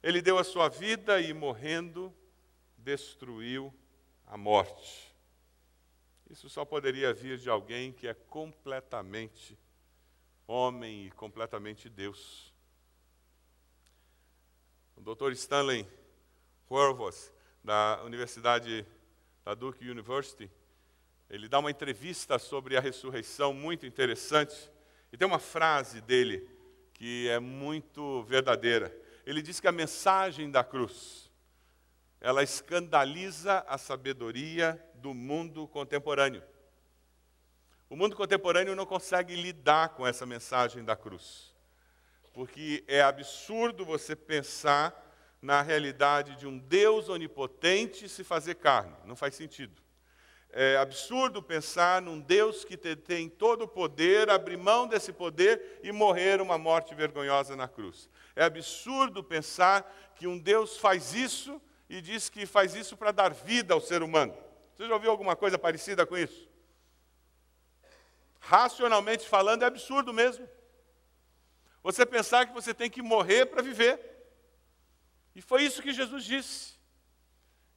Ele 0.04 0.22
deu 0.22 0.38
a 0.38 0.44
sua 0.44 0.68
vida 0.68 1.22
e, 1.22 1.34
morrendo, 1.34 2.14
destruiu 2.78 3.74
a 4.26 4.38
morte. 4.38 5.16
Isso 6.30 6.50
só 6.50 6.66
poderia 6.66 7.14
vir 7.14 7.38
de 7.38 7.50
alguém 7.50 7.94
que 7.94 8.08
é 8.08 8.14
completamente 8.14 9.58
homem 10.46 11.08
e 11.08 11.12
completamente 11.12 11.90
Deus. 11.90 12.47
O 14.98 15.16
Dr. 15.16 15.32
Stanley 15.34 15.88
Horvath, 16.68 17.32
da 17.64 18.02
Universidade 18.04 18.86
da 19.46 19.54
Duke 19.54 19.88
University, 19.88 20.50
ele 21.30 21.48
dá 21.48 21.60
uma 21.60 21.70
entrevista 21.70 22.40
sobre 22.40 22.76
a 22.76 22.82
ressurreição 22.82 23.54
muito 23.54 23.86
interessante. 23.86 24.72
E 25.12 25.18
tem 25.18 25.28
uma 25.28 25.40
frase 25.40 26.02
dele 26.02 26.50
que 26.94 27.30
é 27.30 27.40
muito 27.40 28.24
verdadeira. 28.24 28.96
Ele 29.26 29.42
diz 29.42 29.60
que 29.60 29.68
a 29.68 29.72
mensagem 29.72 30.50
da 30.50 30.64
cruz, 30.64 31.32
ela 32.20 32.42
escandaliza 32.42 33.60
a 33.68 33.78
sabedoria 33.78 34.84
do 34.96 35.14
mundo 35.14 35.68
contemporâneo. 35.68 36.42
O 37.88 37.96
mundo 37.96 38.16
contemporâneo 38.16 38.76
não 38.76 38.86
consegue 38.86 39.36
lidar 39.36 39.90
com 39.90 40.08
essa 40.08 40.26
mensagem 40.26 40.84
da 40.84 40.96
cruz. 40.96 41.56
Porque 42.38 42.84
é 42.88 43.02
absurdo 43.02 43.84
você 43.84 44.16
pensar 44.16 44.94
na 45.42 45.64
realidade 45.64 46.36
de 46.36 46.46
um 46.46 46.60
Deus 46.60 47.10
onipotente 47.10 48.08
se 48.08 48.24
fazer 48.24 48.54
carne. 48.54 48.96
Não 49.06 49.16
faz 49.16 49.34
sentido. 49.34 49.82
É 50.52 50.78
absurdo 50.78 51.42
pensar 51.42 52.00
num 52.00 52.20
Deus 52.20 52.64
que 52.64 52.78
tem 52.78 53.28
todo 53.28 53.64
o 53.64 53.68
poder, 53.68 54.30
abrir 54.30 54.56
mão 54.56 54.86
desse 54.86 55.12
poder 55.12 55.80
e 55.82 55.92
morrer 55.92 56.40
uma 56.40 56.60
morte 56.60 56.94
vergonhosa 56.94 57.56
na 57.56 57.68
cruz. 57.68 58.08
É 58.36 58.44
absurdo 58.44 59.24
pensar 59.24 59.92
que 60.16 60.28
um 60.28 60.38
Deus 60.38 60.78
faz 60.78 61.16
isso 61.16 61.60
e 61.90 62.00
diz 62.02 62.30
que 62.30 62.46
faz 62.46 62.76
isso 62.76 62.96
para 62.96 63.12
dar 63.12 63.34
vida 63.34 63.74
ao 63.74 63.82
ser 63.82 64.04
humano. 64.04 64.38
Você 64.76 64.88
já 64.88 64.94
ouviu 64.94 65.10
alguma 65.10 65.36
coisa 65.36 65.58
parecida 65.58 66.06
com 66.06 66.16
isso? 66.16 66.48
Racionalmente 68.40 69.28
falando, 69.28 69.64
é 69.64 69.66
absurdo 69.66 70.14
mesmo. 70.14 70.48
Você 71.88 72.06
pensar 72.06 72.46
que 72.46 72.54
você 72.54 72.74
tem 72.74 72.90
que 72.90 73.02
morrer 73.02 73.46
para 73.46 73.62
viver. 73.62 74.00
E 75.34 75.42
foi 75.42 75.64
isso 75.64 75.82
que 75.82 75.94
Jesus 75.94 76.24
disse. 76.26 76.78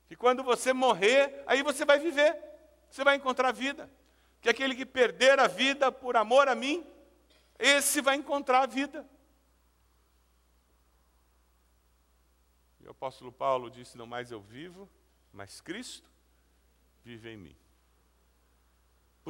Que 0.08 0.16
quando 0.16 0.42
você 0.42 0.72
morrer, 0.72 1.44
aí 1.46 1.62
você 1.62 1.84
vai 1.84 1.98
viver 1.98 2.50
você 2.90 3.04
vai 3.04 3.16
encontrar 3.16 3.52
vida. 3.52 3.90
Que 4.40 4.48
aquele 4.48 4.74
que 4.74 4.84
perder 4.84 5.38
a 5.38 5.46
vida 5.46 5.92
por 5.92 6.16
amor 6.16 6.48
a 6.48 6.54
mim, 6.54 6.84
esse 7.58 8.00
vai 8.00 8.16
encontrar 8.16 8.62
a 8.62 8.66
vida. 8.66 9.08
E 12.80 12.86
o 12.86 12.90
apóstolo 12.90 13.30
Paulo 13.30 13.70
disse: 13.70 13.96
Não 13.96 14.06
mais 14.06 14.30
eu 14.30 14.40
vivo, 14.40 14.90
mas 15.32 15.60
Cristo 15.60 16.10
vive 17.04 17.30
em 17.30 17.36
mim. 17.36 17.56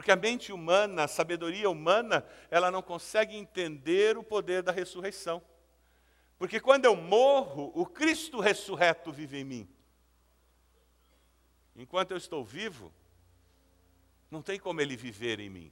Porque 0.01 0.11
a 0.11 0.17
mente 0.17 0.51
humana, 0.51 1.05
a 1.05 1.09
sabedoria 1.09 1.69
humana, 1.69 2.27
ela 2.51 2.71
não 2.71 2.81
consegue 2.81 3.37
entender 3.37 4.17
o 4.17 4.25
poder 4.25 4.63
da 4.63 4.73
ressurreição. 4.73 5.43
Porque 6.39 6.59
quando 6.59 6.87
eu 6.87 6.97
morro, 6.97 7.71
o 7.75 7.85
Cristo 7.85 8.41
ressurreto 8.41 9.13
vive 9.13 9.37
em 9.37 9.45
mim. 9.45 9.69
Enquanto 11.77 12.13
eu 12.13 12.17
estou 12.17 12.43
vivo, 12.43 12.91
não 14.31 14.41
tem 14.41 14.59
como 14.59 14.81
ele 14.81 14.97
viver 14.97 15.39
em 15.39 15.51
mim. 15.51 15.71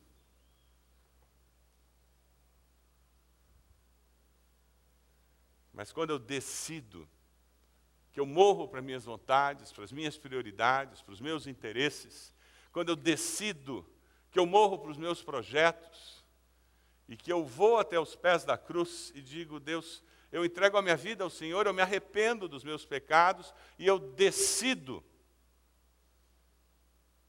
Mas 5.73 5.91
quando 5.91 6.11
eu 6.11 6.19
decido 6.19 7.09
que 8.13 8.21
eu 8.21 8.27
morro 8.27 8.69
para 8.69 8.83
minhas 8.83 9.07
vontades, 9.07 9.73
para 9.73 9.85
as 9.85 9.93
minhas 9.93 10.19
prioridades, 10.19 11.01
para 11.01 11.15
os 11.15 11.21
meus 11.23 11.47
interesses, 11.47 12.35
quando 12.71 12.91
eu 12.91 12.97
decido 12.97 13.91
que 14.31 14.39
eu 14.39 14.47
morro 14.47 14.79
para 14.79 14.91
os 14.91 14.97
meus 14.97 15.23
projetos 15.23 16.25
e 17.09 17.17
que 17.17 17.33
eu 17.33 17.45
vou 17.45 17.79
até 17.79 17.99
os 17.99 18.15
pés 18.15 18.45
da 18.45 18.59
cruz 18.59 19.11
e 19.15 19.23
digo, 19.23 19.59
Deus, 19.59 20.03
eu 20.31 20.45
entrego 20.45 20.77
a 20.77 20.83
minha 20.83 20.97
vida 20.97 21.25
ao 21.25 21.31
Senhor, 21.31 21.67
eu 21.67 21.73
me 21.73 21.81
arrependo 21.81 22.49
dos 22.49 22.63
meus 22.63 22.85
pecados 22.85 23.55
e 23.79 23.87
eu 23.87 23.99
decido 23.99 25.03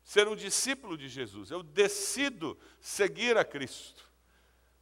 ser 0.04 0.28
um 0.28 0.36
discípulo 0.36 0.98
de 0.98 1.08
Jesus, 1.08 1.52
eu 1.52 1.62
decido 1.62 2.60
seguir 2.82 3.38
a 3.38 3.46
Cristo. 3.46 4.10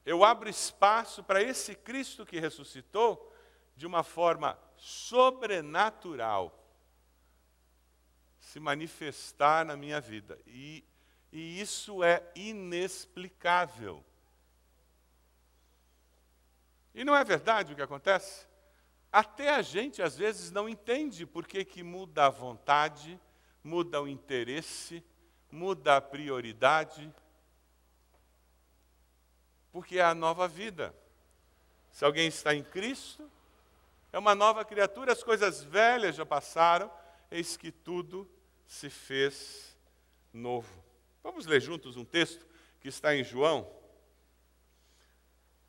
Eu 0.05 0.23
abro 0.23 0.49
espaço 0.49 1.21
para 1.21 1.43
esse 1.43 1.75
Cristo 1.75 2.25
que 2.25 2.39
ressuscitou 2.39 3.35
de 3.75 3.85
uma 3.85 4.03
forma 4.03 4.57
sobrenatural 4.77 6.57
se 8.39 8.57
manifestar 8.59 9.65
na 9.65 9.75
minha 9.75 9.99
vida. 9.99 10.39
E, 10.47 10.83
e 11.37 11.61
isso 11.61 12.03
é 12.03 12.23
inexplicável. 12.33 14.03
E 16.95 17.05
não 17.05 17.15
é 17.15 17.23
verdade 17.23 17.71
o 17.71 17.75
que 17.75 17.81
acontece? 17.83 18.47
Até 19.11 19.51
a 19.53 19.61
gente 19.61 20.01
às 20.01 20.17
vezes 20.17 20.49
não 20.49 20.67
entende 20.67 21.27
por 21.27 21.45
que, 21.45 21.63
que 21.63 21.83
muda 21.83 22.25
a 22.25 22.29
vontade, 22.31 23.19
muda 23.63 24.01
o 24.01 24.07
interesse, 24.07 25.03
muda 25.51 25.97
a 25.97 26.01
prioridade. 26.01 27.13
Porque 29.71 29.99
é 29.99 30.03
a 30.03 30.15
nova 30.15 30.47
vida. 30.47 30.91
Se 31.91 32.03
alguém 32.03 32.29
está 32.29 32.55
em 32.55 32.63
Cristo, 32.63 33.29
é 34.11 34.17
uma 34.17 34.33
nova 34.33 34.65
criatura, 34.65 35.13
as 35.13 35.21
coisas 35.21 35.63
velhas 35.63 36.15
já 36.15 36.25
passaram, 36.25 36.91
eis 37.29 37.55
que 37.55 37.71
tudo 37.71 38.27
se 38.65 38.89
fez 38.89 39.77
novo. 40.33 40.86
Vamos 41.27 41.45
ler 41.45 41.59
juntos 41.59 41.97
um 41.97 42.05
texto 42.05 42.47
que 42.79 42.87
está 42.87 43.13
em 43.13 43.21
João. 43.21 43.69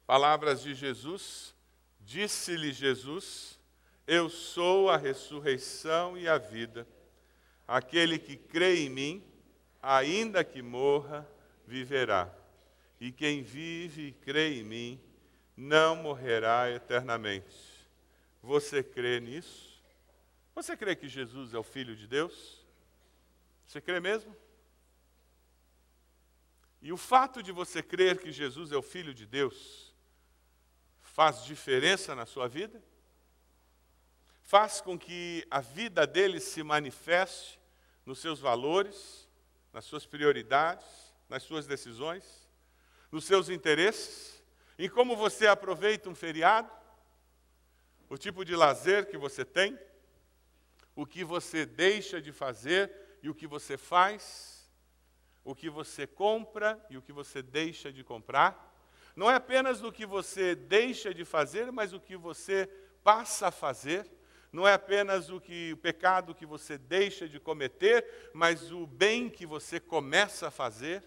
Palavras 0.07 0.63
de 0.63 0.73
Jesus. 0.73 1.53
Disse-lhe 1.99 2.73
Jesus: 2.73 3.59
Eu 4.07 4.31
sou 4.31 4.89
a 4.89 4.97
ressurreição 4.97 6.17
e 6.17 6.29
a 6.29 6.39
vida. 6.39 6.87
Aquele 7.67 8.21
que 8.21 8.37
crê 8.37 8.85
em 8.85 8.89
mim, 8.89 9.25
ainda 9.83 10.45
que 10.45 10.63
morra, 10.63 11.29
viverá. 11.67 12.33
E 13.01 13.11
quem 13.11 13.43
vive 13.43 14.07
e 14.07 14.13
crê 14.13 14.61
em 14.61 14.63
mim, 14.63 15.01
não 15.57 15.97
morrerá 15.97 16.71
eternamente. 16.71 17.89
Você 18.41 18.81
crê 18.81 19.19
nisso? 19.19 19.83
Você 20.55 20.77
crê 20.77 20.95
que 20.95 21.09
Jesus 21.09 21.53
é 21.53 21.59
o 21.59 21.65
Filho 21.65 21.97
de 21.97 22.07
Deus? 22.07 22.65
Você 23.67 23.81
crê 23.81 23.99
mesmo? 23.99 24.37
E 26.81 26.93
o 26.93 26.97
fato 26.97 27.43
de 27.43 27.51
você 27.51 27.83
crer 27.83 28.19
que 28.19 28.31
Jesus 28.31 28.71
é 28.73 28.77
o 28.77 28.83
Filho 28.83 29.13
de 29.13 29.27
Deus 29.27 29.95
faz 31.03 31.45
diferença 31.45 32.15
na 32.15 32.25
sua 32.25 32.47
vida? 32.49 32.83
Faz 34.43 34.81
com 34.81 34.99
que 34.99 35.47
a 35.51 35.61
vida 35.61 36.07
dele 36.07 36.39
se 36.41 36.63
manifeste 36.63 37.61
nos 38.07 38.21
seus 38.21 38.39
valores, 38.39 39.29
nas 39.73 39.85
suas 39.85 40.07
prioridades, 40.07 40.87
nas 41.29 41.43
suas 41.43 41.67
decisões, 41.67 42.49
nos 43.11 43.25
seus 43.25 43.49
interesses, 43.49 44.43
em 44.79 44.89
como 44.89 45.17
você 45.17 45.47
aproveita 45.47 46.09
um 46.09 46.15
feriado, 46.15 46.71
o 48.09 48.17
tipo 48.17 48.45
de 48.45 48.55
lazer 48.57 49.11
que 49.11 49.19
você 49.19 49.45
tem, 49.45 49.79
o 50.95 51.05
que 51.05 51.23
você 51.23 51.67
deixa 51.67 52.21
de 52.21 52.33
fazer 52.33 52.91
e 53.23 53.29
o 53.29 53.35
que 53.35 53.47
você 53.47 53.77
faz, 53.77 54.58
o 55.45 55.55
que 55.55 55.71
você 55.71 56.07
compra 56.07 56.85
e 56.91 56.97
o 56.97 57.03
que 57.03 57.13
você 57.13 57.43
deixa 57.43 57.93
de 57.93 58.05
comprar. 58.05 58.69
Não 59.17 59.31
é 59.31 59.35
apenas 59.35 59.83
o 59.83 59.91
que 59.91 60.07
você 60.07 60.55
deixa 60.55 61.13
de 61.13 61.25
fazer, 61.25 61.73
mas 61.73 61.93
o 61.93 62.01
que 62.01 62.17
você 62.17 62.67
passa 63.03 63.49
a 63.49 63.51
fazer. 63.51 64.09
Não 64.53 64.67
é 64.67 64.73
apenas 64.73 65.29
o 65.29 65.41
que 65.41 65.73
o 65.73 65.77
pecado 65.77 66.35
que 66.35 66.47
você 66.47 66.79
deixa 66.79 67.29
de 67.29 67.39
cometer, 67.39 68.31
mas 68.33 68.71
o 68.73 68.87
bem 68.87 69.29
que 69.29 69.45
você 69.45 69.81
começa 69.81 70.49
a 70.49 70.51
fazer. 70.51 71.03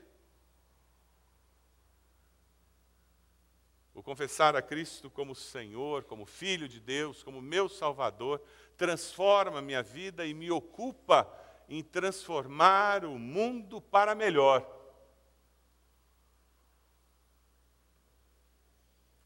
O 3.93 4.03
confessar 4.03 4.55
a 4.55 4.61
Cristo 4.61 5.09
como 5.09 5.35
Senhor, 5.35 6.03
como 6.03 6.25
Filho 6.25 6.67
de 6.67 6.79
Deus, 6.79 7.23
como 7.23 7.41
meu 7.41 7.67
Salvador, 7.67 8.41
transforma 8.77 9.61
minha 9.61 9.83
vida 9.83 10.25
e 10.25 10.33
me 10.33 10.49
ocupa 10.51 11.31
em 11.71 11.81
transformar 11.81 13.03
o 13.03 13.17
mundo 13.17 13.81
para 13.81 14.13
melhor. 14.13 14.63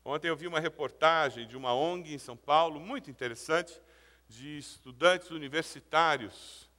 Ontem 0.05 0.29
eu 0.29 0.37
vi 0.37 0.47
uma 0.47 0.59
reportagem 0.59 1.47
de 1.47 1.57
uma 1.57 1.73
ONG 1.73 2.13
em 2.13 2.19
São 2.19 2.37
Paulo, 2.37 2.79
muito 2.79 3.09
interessante, 3.09 3.81
de 4.29 4.57
estudantes 4.57 5.31
universitários. 5.31 6.69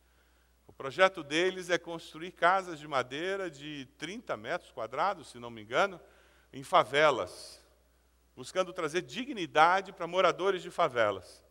O 0.67 0.73
projeto 0.73 1.23
deles 1.23 1.69
é 1.69 1.77
construir 1.77 2.31
casas 2.31 2.79
de 2.79 2.87
madeira 2.89 3.51
de 3.51 3.87
30 3.99 4.37
metros 4.37 4.71
quadrados, 4.71 5.29
se 5.29 5.39
não 5.39 5.51
me 5.51 5.63
engano, 5.63 6.01
em 6.53 6.63
favelas 6.63 7.61
buscando 8.37 8.71
trazer 8.71 9.01
dignidade 9.01 9.93
para 9.93 10.07
moradores 10.07 10.63
de 10.63 10.71
favelas. 10.71 11.43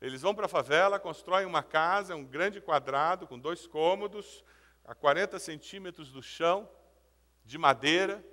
Eles 0.00 0.22
vão 0.22 0.34
para 0.34 0.46
a 0.46 0.48
favela, 0.48 0.98
constroem 0.98 1.44
uma 1.44 1.62
casa, 1.62 2.16
um 2.16 2.24
grande 2.24 2.60
quadrado 2.60 3.26
com 3.26 3.38
dois 3.38 3.66
cômodos, 3.66 4.42
a 4.84 4.94
40 4.94 5.38
centímetros 5.38 6.10
do 6.10 6.22
chão, 6.22 6.68
de 7.44 7.58
madeira. 7.58 8.24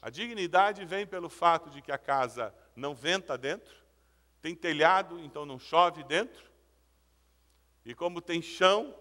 A 0.00 0.10
dignidade 0.10 0.84
vem 0.84 1.06
pelo 1.06 1.28
fato 1.28 1.70
de 1.70 1.82
que 1.82 1.90
a 1.90 1.98
casa 1.98 2.54
não 2.76 2.94
venta 2.94 3.36
dentro, 3.36 3.74
tem 4.40 4.54
telhado, 4.54 5.18
então 5.20 5.44
não 5.44 5.58
chove 5.58 6.02
dentro, 6.04 6.50
e 7.84 7.94
como 7.94 8.20
tem 8.20 8.40
chão, 8.40 8.96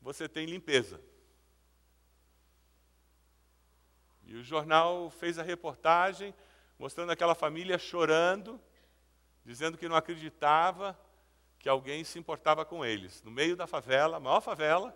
você 0.00 0.28
tem 0.28 0.46
limpeza. 0.46 1.00
E 4.24 4.36
o 4.36 4.42
jornal 4.42 5.10
fez 5.10 5.38
a 5.38 5.42
reportagem 5.42 6.34
mostrando 6.84 7.12
aquela 7.12 7.34
família 7.34 7.78
chorando, 7.78 8.60
dizendo 9.42 9.78
que 9.78 9.88
não 9.88 9.96
acreditava 9.96 10.94
que 11.58 11.66
alguém 11.66 12.04
se 12.04 12.18
importava 12.18 12.62
com 12.62 12.84
eles. 12.84 13.22
No 13.22 13.30
meio 13.30 13.56
da 13.56 13.66
favela, 13.66 14.18
a 14.18 14.20
maior 14.20 14.42
favela, 14.42 14.94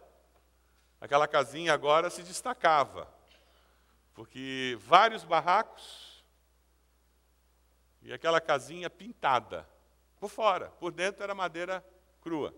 aquela 1.01 1.27
casinha 1.27 1.72
agora 1.72 2.11
se 2.11 2.22
destacava, 2.22 3.11
porque 4.12 4.77
vários 4.83 5.24
barracos 5.24 6.22
e 8.03 8.12
aquela 8.12 8.38
casinha 8.38 8.90
pintada 8.90 9.66
por 10.20 10.29
fora, 10.29 10.68
por 10.72 10.92
dentro 10.92 11.22
era 11.22 11.35
madeira 11.35 11.83
crua. 12.20 12.55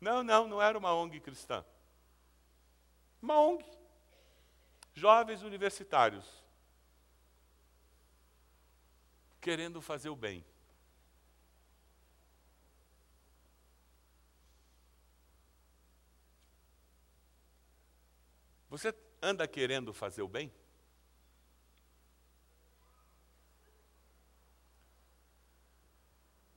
Não, 0.00 0.22
não, 0.22 0.48
não 0.48 0.62
era 0.62 0.78
uma 0.78 0.94
ONG 0.94 1.20
cristã. 1.20 1.62
Uma 3.20 3.38
ONG 3.38 3.62
jovens 4.94 5.42
universitários 5.42 6.41
querendo 9.42 9.82
fazer 9.82 10.08
o 10.08 10.14
bem. 10.14 10.44
Você 18.70 18.94
anda 19.20 19.46
querendo 19.46 19.92
fazer 19.92 20.22
o 20.22 20.28
bem? 20.28 20.50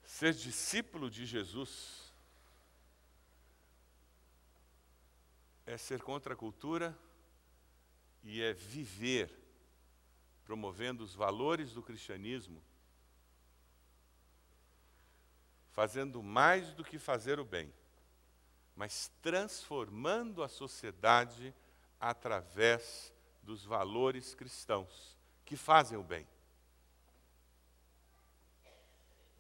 Ser 0.06 0.34
discípulo 0.34 1.10
de 1.10 1.26
Jesus 1.26 2.13
é 5.65 5.76
ser 5.76 6.02
contra 6.04 6.36
a 6.36 6.38
cultura 6.38 6.98
e 8.24 8.41
é 8.41 8.54
viver 8.54 9.30
promovendo 10.45 11.04
os 11.04 11.15
valores 11.15 11.74
do 11.74 11.82
cristianismo, 11.82 12.63
fazendo 15.75 16.23
mais 16.23 16.73
do 16.73 16.83
que 16.83 16.97
fazer 16.97 17.39
o 17.39 17.45
bem, 17.45 17.71
mas 18.75 19.11
transformando 19.21 20.41
a 20.41 20.49
sociedade 20.49 21.53
através 21.99 23.13
dos 23.43 23.63
valores 23.63 24.33
cristãos 24.33 25.15
que 25.45 25.55
fazem 25.55 25.99
o 25.99 26.03
bem. 26.03 26.27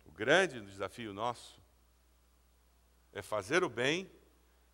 O 0.05 0.11
grande 0.11 0.61
desafio 0.61 1.11
nosso 1.11 1.59
é 3.11 3.23
fazer 3.23 3.63
o 3.63 3.69
bem 3.69 4.07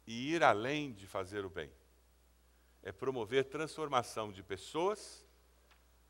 e 0.05 0.33
ir 0.33 0.43
além 0.43 0.91
de 0.91 1.07
fazer 1.07 1.45
o 1.45 1.49
bem 1.49 1.71
é 2.83 2.91
promover 2.91 3.45
transformação 3.45 4.31
de 4.31 4.41
pessoas 4.41 5.25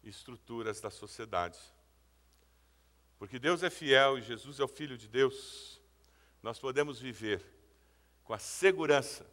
e 0.04 0.10
estruturas 0.10 0.80
da 0.80 0.90
sociedade. 0.90 1.60
Porque 3.22 3.38
Deus 3.38 3.62
é 3.62 3.70
fiel 3.70 4.18
e 4.18 4.24
Jesus 4.24 4.60
é 4.60 4.64
o 4.64 4.68
Filho 4.68 4.98
de 4.98 5.08
Deus. 5.08 5.80
nós 6.42 6.58
podemos 6.58 7.00
viver 7.00 7.40
com 8.24 8.34
a 8.34 8.40
segurança 8.40 9.24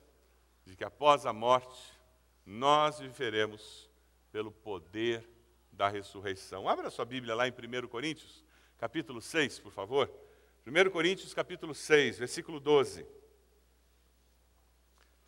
de 0.67 0.77
que 0.77 0.85
após 0.85 1.25
a 1.25 1.33
morte 1.33 1.99
nós 2.45 2.99
viveremos 2.99 3.89
pelo 4.31 4.53
poder 4.53 5.27
da 5.73 5.89
ressurreição. 5.89 6.69
Abra 6.69 6.91
sua 6.91 7.07
Bíblia 7.07 7.35
lá 7.35 7.49
em 7.49 7.51
1 7.51 7.89
Coríntios, 7.89 8.45
capítulo 8.77 9.23
6, 9.23 9.59
por 9.59 9.73
favor. 9.73 10.13
1 10.67 10.91
Coríntios, 10.91 11.33
capítulo 11.33 11.75
6, 11.75 12.19
versículo 12.19 12.61
12. 12.61 13.07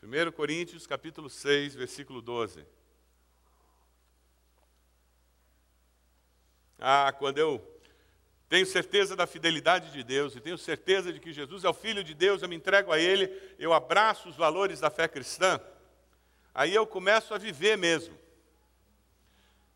1 0.02 0.32
Coríntios, 0.32 0.86
capítulo 0.86 1.30
6, 1.30 1.76
versículo 1.76 2.20
12. 2.20 2.66
Ah, 6.78 7.10
quando 7.18 7.38
eu 7.38 7.69
tenho 8.50 8.66
certeza 8.66 9.14
da 9.14 9.28
fidelidade 9.28 9.92
de 9.92 10.02
Deus 10.02 10.34
e 10.34 10.40
tenho 10.40 10.58
certeza 10.58 11.12
de 11.12 11.20
que 11.20 11.32
Jesus 11.32 11.62
é 11.62 11.68
o 11.68 11.72
Filho 11.72 12.02
de 12.02 12.12
Deus, 12.14 12.42
eu 12.42 12.48
me 12.48 12.56
entrego 12.56 12.90
a 12.90 12.98
Ele, 12.98 13.32
eu 13.60 13.72
abraço 13.72 14.28
os 14.28 14.34
valores 14.34 14.80
da 14.80 14.90
fé 14.90 15.06
cristã, 15.06 15.60
aí 16.52 16.74
eu 16.74 16.84
começo 16.84 17.32
a 17.32 17.38
viver 17.38 17.78
mesmo. 17.78 18.18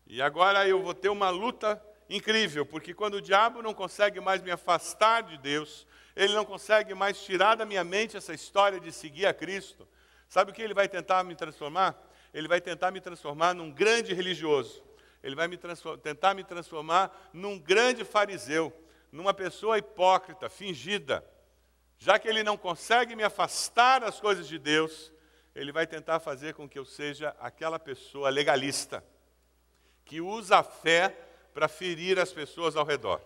E 0.05 0.21
agora 0.21 0.67
eu 0.67 0.83
vou 0.83 0.93
ter 0.93 1.07
uma 1.07 1.29
luta 1.29 1.81
incrível, 2.09 2.65
porque 2.65 2.93
quando 2.93 3.13
o 3.13 3.21
diabo 3.21 3.61
não 3.61 3.73
consegue 3.73 4.19
mais 4.19 4.41
me 4.41 4.51
afastar 4.51 5.23
de 5.23 5.37
Deus, 5.37 5.87
ele 6.13 6.33
não 6.33 6.43
consegue 6.43 6.93
mais 6.93 7.23
tirar 7.23 7.55
da 7.55 7.63
minha 7.63 7.83
mente 7.83 8.17
essa 8.17 8.33
história 8.33 8.77
de 8.77 8.91
seguir 8.91 9.25
a 9.25 9.33
Cristo, 9.33 9.87
sabe 10.27 10.51
o 10.51 10.53
que 10.53 10.61
ele 10.61 10.73
vai 10.73 10.89
tentar 10.89 11.23
me 11.23 11.33
transformar? 11.33 11.97
Ele 12.33 12.49
vai 12.49 12.59
tentar 12.59 12.91
me 12.91 12.99
transformar 12.99 13.53
num 13.53 13.71
grande 13.71 14.13
religioso 14.13 14.83
ele 15.25 15.35
vai 15.35 15.47
me 15.47 15.57
tentar 16.03 16.35
me 16.35 16.43
transformar 16.43 17.31
num 17.33 17.57
grande 17.57 18.05
fariseu, 18.05 18.71
numa 19.11 19.33
pessoa 19.33 19.75
hipócrita, 19.75 20.51
fingida. 20.51 21.25
Já 21.97 22.19
que 22.19 22.27
ele 22.27 22.43
não 22.43 22.55
consegue 22.55 23.15
me 23.15 23.23
afastar 23.23 24.01
das 24.01 24.19
coisas 24.19 24.47
de 24.47 24.59
Deus, 24.59 25.11
ele 25.55 25.71
vai 25.71 25.87
tentar 25.87 26.19
fazer 26.19 26.53
com 26.53 26.69
que 26.69 26.77
eu 26.77 26.85
seja 26.85 27.35
aquela 27.39 27.79
pessoa 27.79 28.29
legalista, 28.29 29.03
que 30.05 30.21
usa 30.21 30.57
a 30.57 30.63
fé 30.63 31.09
para 31.55 31.67
ferir 31.67 32.19
as 32.19 32.31
pessoas 32.31 32.75
ao 32.75 32.85
redor. 32.85 33.19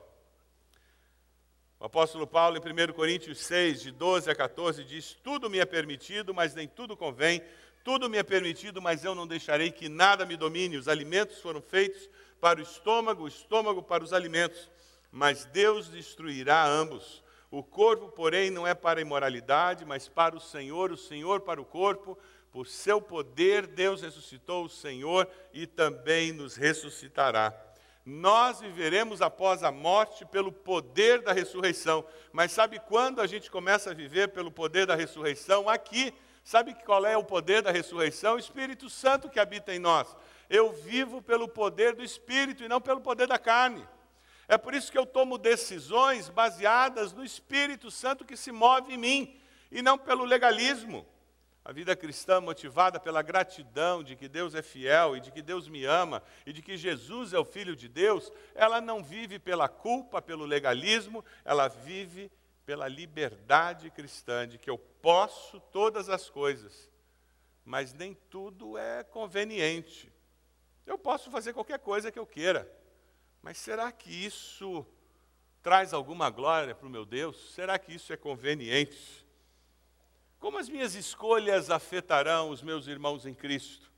O 1.82 1.86
apóstolo 1.86 2.26
Paulo, 2.26 2.56
em 2.56 2.62
1 2.62 2.94
Coríntios 2.94 3.40
6, 3.40 3.82
de 3.82 3.92
12 3.92 4.32
a 4.32 4.36
14, 4.36 4.86
diz: 4.86 5.18
Tudo 5.22 5.50
me 5.50 5.60
é 5.60 5.66
permitido, 5.66 6.34
mas 6.34 6.56
nem 6.56 6.68
tudo 6.68 6.96
convém. 6.96 7.44
Tudo 7.84 8.10
me 8.10 8.18
é 8.18 8.24
permitido, 8.24 8.82
mas 8.82 9.04
eu 9.04 9.15
não 9.15 9.26
deixarei 9.28 9.72
que 9.72 9.88
nada 9.88 10.26
me 10.26 10.36
domine. 10.36 10.78
Os 10.78 10.88
alimentos 10.88 11.39
foram 11.39 11.62
feitos 11.62 12.10
para 12.39 12.60
o 12.60 12.63
estômago, 12.63 13.24
o 13.24 13.28
estômago 13.28 13.82
para 13.82 14.04
os 14.04 14.13
alimentos, 14.13 14.70
mas 15.12 15.46
Deus 15.46 15.89
destruirá 15.89 16.65
ambos. 16.65 17.24
O 17.52 17.63
corpo, 17.63 18.10
porém, 18.10 18.52
não 18.52 18.68
é 18.68 18.74
para 18.76 19.00
a 19.00 19.02
imoralidade, 19.02 19.84
mas 19.86 20.08
para 20.08 20.36
o 20.36 20.39
Senhor, 20.39 20.92
o 20.92 20.98
Senhor 20.98 21.42
para 21.42 21.62
o 21.62 21.65
corpo. 21.65 22.18
Por 22.52 22.68
seu 22.68 23.02
poder, 23.02 23.68
Deus 23.68 24.02
ressuscitou 24.02 24.65
o 24.65 24.70
Senhor 24.70 25.28
e 25.54 25.65
também 25.65 26.32
nos 26.32 26.56
ressuscitará. 26.56 27.54
Nós 28.06 28.60
viveremos 28.60 29.22
após 29.22 29.63
a 29.63 29.72
morte 29.72 30.26
pelo 30.26 30.52
poder 30.52 31.22
da 31.22 31.32
ressurreição. 31.32 32.04
Mas 32.32 32.52
sabe 32.52 32.80
quando 32.80 33.22
a 33.22 33.28
gente 33.28 33.52
começa 33.52 33.92
a 33.92 33.94
viver 33.94 34.30
pelo 34.30 34.52
poder 34.52 34.86
da 34.88 34.96
ressurreição? 34.96 35.70
Aqui 35.70 36.13
Sabe 36.43 36.73
qual 36.86 37.06
é 37.06 37.17
o 37.17 37.23
poder 37.23 37.62
da 37.62 37.71
ressurreição? 37.71 38.36
O 38.36 38.39
Espírito 38.39 38.89
Santo 38.89 39.30
que 39.30 39.39
habita 39.39 39.73
em 39.73 39.80
nós. 39.80 40.15
Eu 40.49 40.71
vivo 40.71 41.21
pelo 41.21 41.47
poder 41.47 41.95
do 41.95 42.04
Espírito 42.04 42.63
e 42.63 42.67
não 42.67 42.82
pelo 42.82 43.02
poder 43.02 43.28
da 43.28 43.38
carne. 43.38 43.88
É 44.47 44.58
por 44.58 44.73
isso 44.73 44.91
que 44.91 44.97
eu 44.97 45.06
tomo 45.06 45.38
decisões 45.38 46.28
baseadas 46.28 47.13
no 47.13 47.23
Espírito 47.23 47.91
Santo 47.91 48.25
que 48.25 48.36
se 48.36 48.52
move 48.52 48.93
em 48.93 48.97
mim 48.97 49.39
e 49.71 49.82
não 49.82 49.95
pelo 49.95 50.25
legalismo. 50.25 51.06
A 51.63 51.71
vida 51.71 51.95
cristã 51.95 52.41
motivada 52.41 52.99
pela 52.99 53.21
gratidão 53.21 54.04
de 54.04 54.15
que 54.15 54.28
Deus 54.28 54.56
é 54.56 54.63
fiel 54.63 55.15
e 55.15 55.19
de 55.19 55.30
que 55.32 55.43
Deus 55.43 55.67
me 55.67 55.86
ama 55.86 56.23
e 56.47 56.52
de 56.52 56.63
que 56.63 56.75
Jesus 56.75 57.32
é 57.32 57.38
o 57.38 57.45
Filho 57.45 57.75
de 57.75 57.88
Deus, 57.88 58.32
ela 58.56 58.82
não 58.82 59.04
vive 59.04 59.38
pela 59.38 59.69
culpa, 59.69 60.19
pelo 60.19 60.45
legalismo, 60.45 61.23
ela 61.45 61.67
vive 61.67 62.32
pela 62.69 62.88
liberdade 62.88 63.89
cristã 63.89 64.47
de 64.47 64.60
que 64.60 64.69
eu 64.69 64.77
posso 64.77 65.60
todas 65.60 66.08
as 66.08 66.29
coisas, 66.29 66.88
mas 67.65 67.95
nem 67.95 68.13
tudo 68.29 68.77
é 68.77 69.03
conveniente. 69.03 70.13
Eu 70.86 70.95
posso 70.95 71.32
fazer 71.32 71.51
qualquer 71.51 71.79
coisa 71.79 72.12
que 72.12 72.19
eu 72.19 72.27
queira, 72.27 72.71
mas 73.41 73.58
será 73.58 73.91
que 73.91 74.12
isso 74.12 74.86
traz 75.63 75.95
alguma 75.95 76.29
glória 76.29 76.75
para 76.75 76.86
o 76.86 76.91
meu 76.91 77.08
Deus? 77.08 77.55
Será 77.55 77.79
que 77.79 77.91
isso 77.91 78.13
é 78.13 78.17
conveniente? 78.17 79.25
Como 80.38 80.60
as 80.60 80.69
minhas 80.69 80.93
escolhas 80.93 81.71
afetarão 81.71 82.51
os 82.51 82.62
meus 82.62 82.86
irmãos 82.86 83.25
em 83.25 83.34
Cristo? 83.34 83.91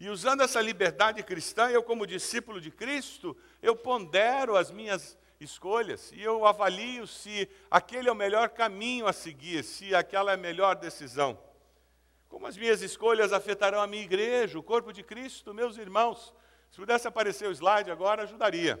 E 0.00 0.08
usando 0.08 0.40
essa 0.40 0.60
liberdade 0.60 1.22
cristã, 1.22 1.70
eu, 1.70 1.80
como 1.80 2.04
discípulo 2.04 2.60
de 2.60 2.72
Cristo, 2.72 3.36
eu 3.62 3.76
pondero 3.76 4.56
as 4.56 4.68
minhas 4.72 5.16
escolhas 5.40 6.12
e 6.12 6.22
eu 6.22 6.44
avalio 6.44 7.06
se 7.06 7.48
aquele 7.70 8.10
é 8.10 8.12
o 8.12 8.14
melhor 8.14 8.50
caminho 8.50 9.06
a 9.06 9.12
seguir, 9.12 9.64
se 9.64 9.94
aquela 9.94 10.32
é 10.32 10.34
a 10.34 10.36
melhor 10.36 10.76
decisão. 10.76 11.38
Como 12.28 12.46
as 12.46 12.58
minhas 12.58 12.82
escolhas 12.82 13.32
afetarão 13.32 13.80
a 13.80 13.86
minha 13.86 14.02
igreja, 14.02 14.58
o 14.58 14.62
corpo 14.62 14.92
de 14.92 15.02
Cristo, 15.02 15.54
meus 15.54 15.78
irmãos. 15.78 16.34
Se 16.70 16.76
pudesse 16.76 17.08
aparecer 17.08 17.48
o 17.48 17.52
slide 17.52 17.90
agora, 17.90 18.22
ajudaria. 18.22 18.78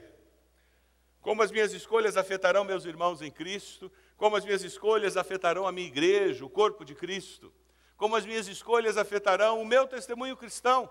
Como 1.22 1.42
as 1.42 1.50
minhas 1.50 1.72
escolhas 1.72 2.16
afetarão 2.16 2.62
meus 2.62 2.84
irmãos 2.84 3.22
em 3.22 3.30
Cristo, 3.30 3.90
como 4.16 4.36
as 4.36 4.44
minhas 4.44 4.62
escolhas 4.62 5.16
afetarão 5.16 5.66
a 5.66 5.72
minha 5.72 5.88
igreja, 5.88 6.44
o 6.44 6.50
corpo 6.50 6.84
de 6.84 6.94
Cristo, 6.94 7.52
como 7.96 8.16
as 8.16 8.26
minhas 8.26 8.46
escolhas 8.46 8.98
afetarão 8.98 9.60
o 9.60 9.64
meu 9.64 9.86
testemunho 9.86 10.36
cristão. 10.36 10.90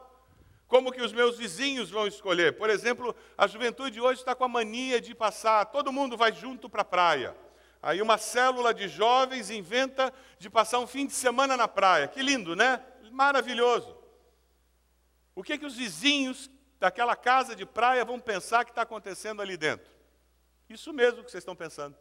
Como 0.69 0.91
que 0.91 1.01
os 1.01 1.11
meus 1.11 1.35
vizinhos 1.35 1.89
vão 1.89 2.05
escolher? 2.05 2.55
Por 2.55 2.69
exemplo, 2.69 3.15
a 3.35 3.47
juventude 3.47 3.99
hoje 3.99 4.21
está 4.21 4.35
com 4.35 4.43
a 4.43 4.47
mania 4.47 5.01
de 5.01 5.15
passar, 5.15 5.65
todo 5.65 5.91
mundo 5.91 6.15
vai 6.15 6.31
junto 6.31 6.69
para 6.69 6.83
a 6.83 6.85
praia. 6.85 7.35
Aí 7.81 8.03
uma 8.03 8.19
célula 8.19 8.71
de 8.71 8.87
jovens 8.87 9.49
inventa 9.49 10.13
de 10.37 10.47
passar 10.47 10.77
um 10.77 10.85
fim 10.85 11.07
de 11.07 11.13
semana 11.13 11.57
na 11.57 11.67
praia. 11.67 12.07
Que 12.07 12.21
lindo, 12.21 12.55
né? 12.55 12.85
Maravilhoso. 13.11 13.97
O 15.33 15.41
que, 15.41 15.57
que 15.57 15.65
os 15.65 15.75
vizinhos 15.75 16.51
daquela 16.79 17.15
casa 17.15 17.55
de 17.55 17.65
praia 17.65 18.05
vão 18.05 18.19
pensar 18.19 18.63
que 18.63 18.69
está 18.69 18.83
acontecendo 18.83 19.41
ali 19.41 19.57
dentro? 19.57 19.89
Isso 20.69 20.93
mesmo 20.93 21.23
que 21.23 21.31
vocês 21.31 21.41
estão 21.41 21.55
pensando. 21.55 21.97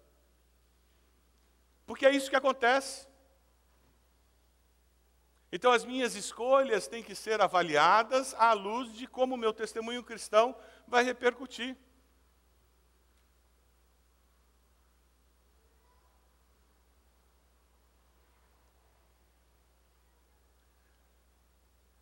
Porque 1.87 2.05
é 2.05 2.11
isso 2.11 2.29
que 2.29 2.37
acontece. 2.37 3.08
Então, 5.51 5.73
as 5.73 5.85
minhas 5.85 6.15
escolhas 6.15 6.87
têm 6.87 7.03
que 7.03 7.15
ser 7.15 7.41
avaliadas 7.41 8.35
à 8.35 8.53
luz 8.53 8.93
de 8.93 9.07
como 9.07 9.35
o 9.35 9.39
meu 9.39 9.53
testemunho 9.53 10.05
cristão 10.05 10.55
vai 10.87 11.03
repercutir. 11.03 11.77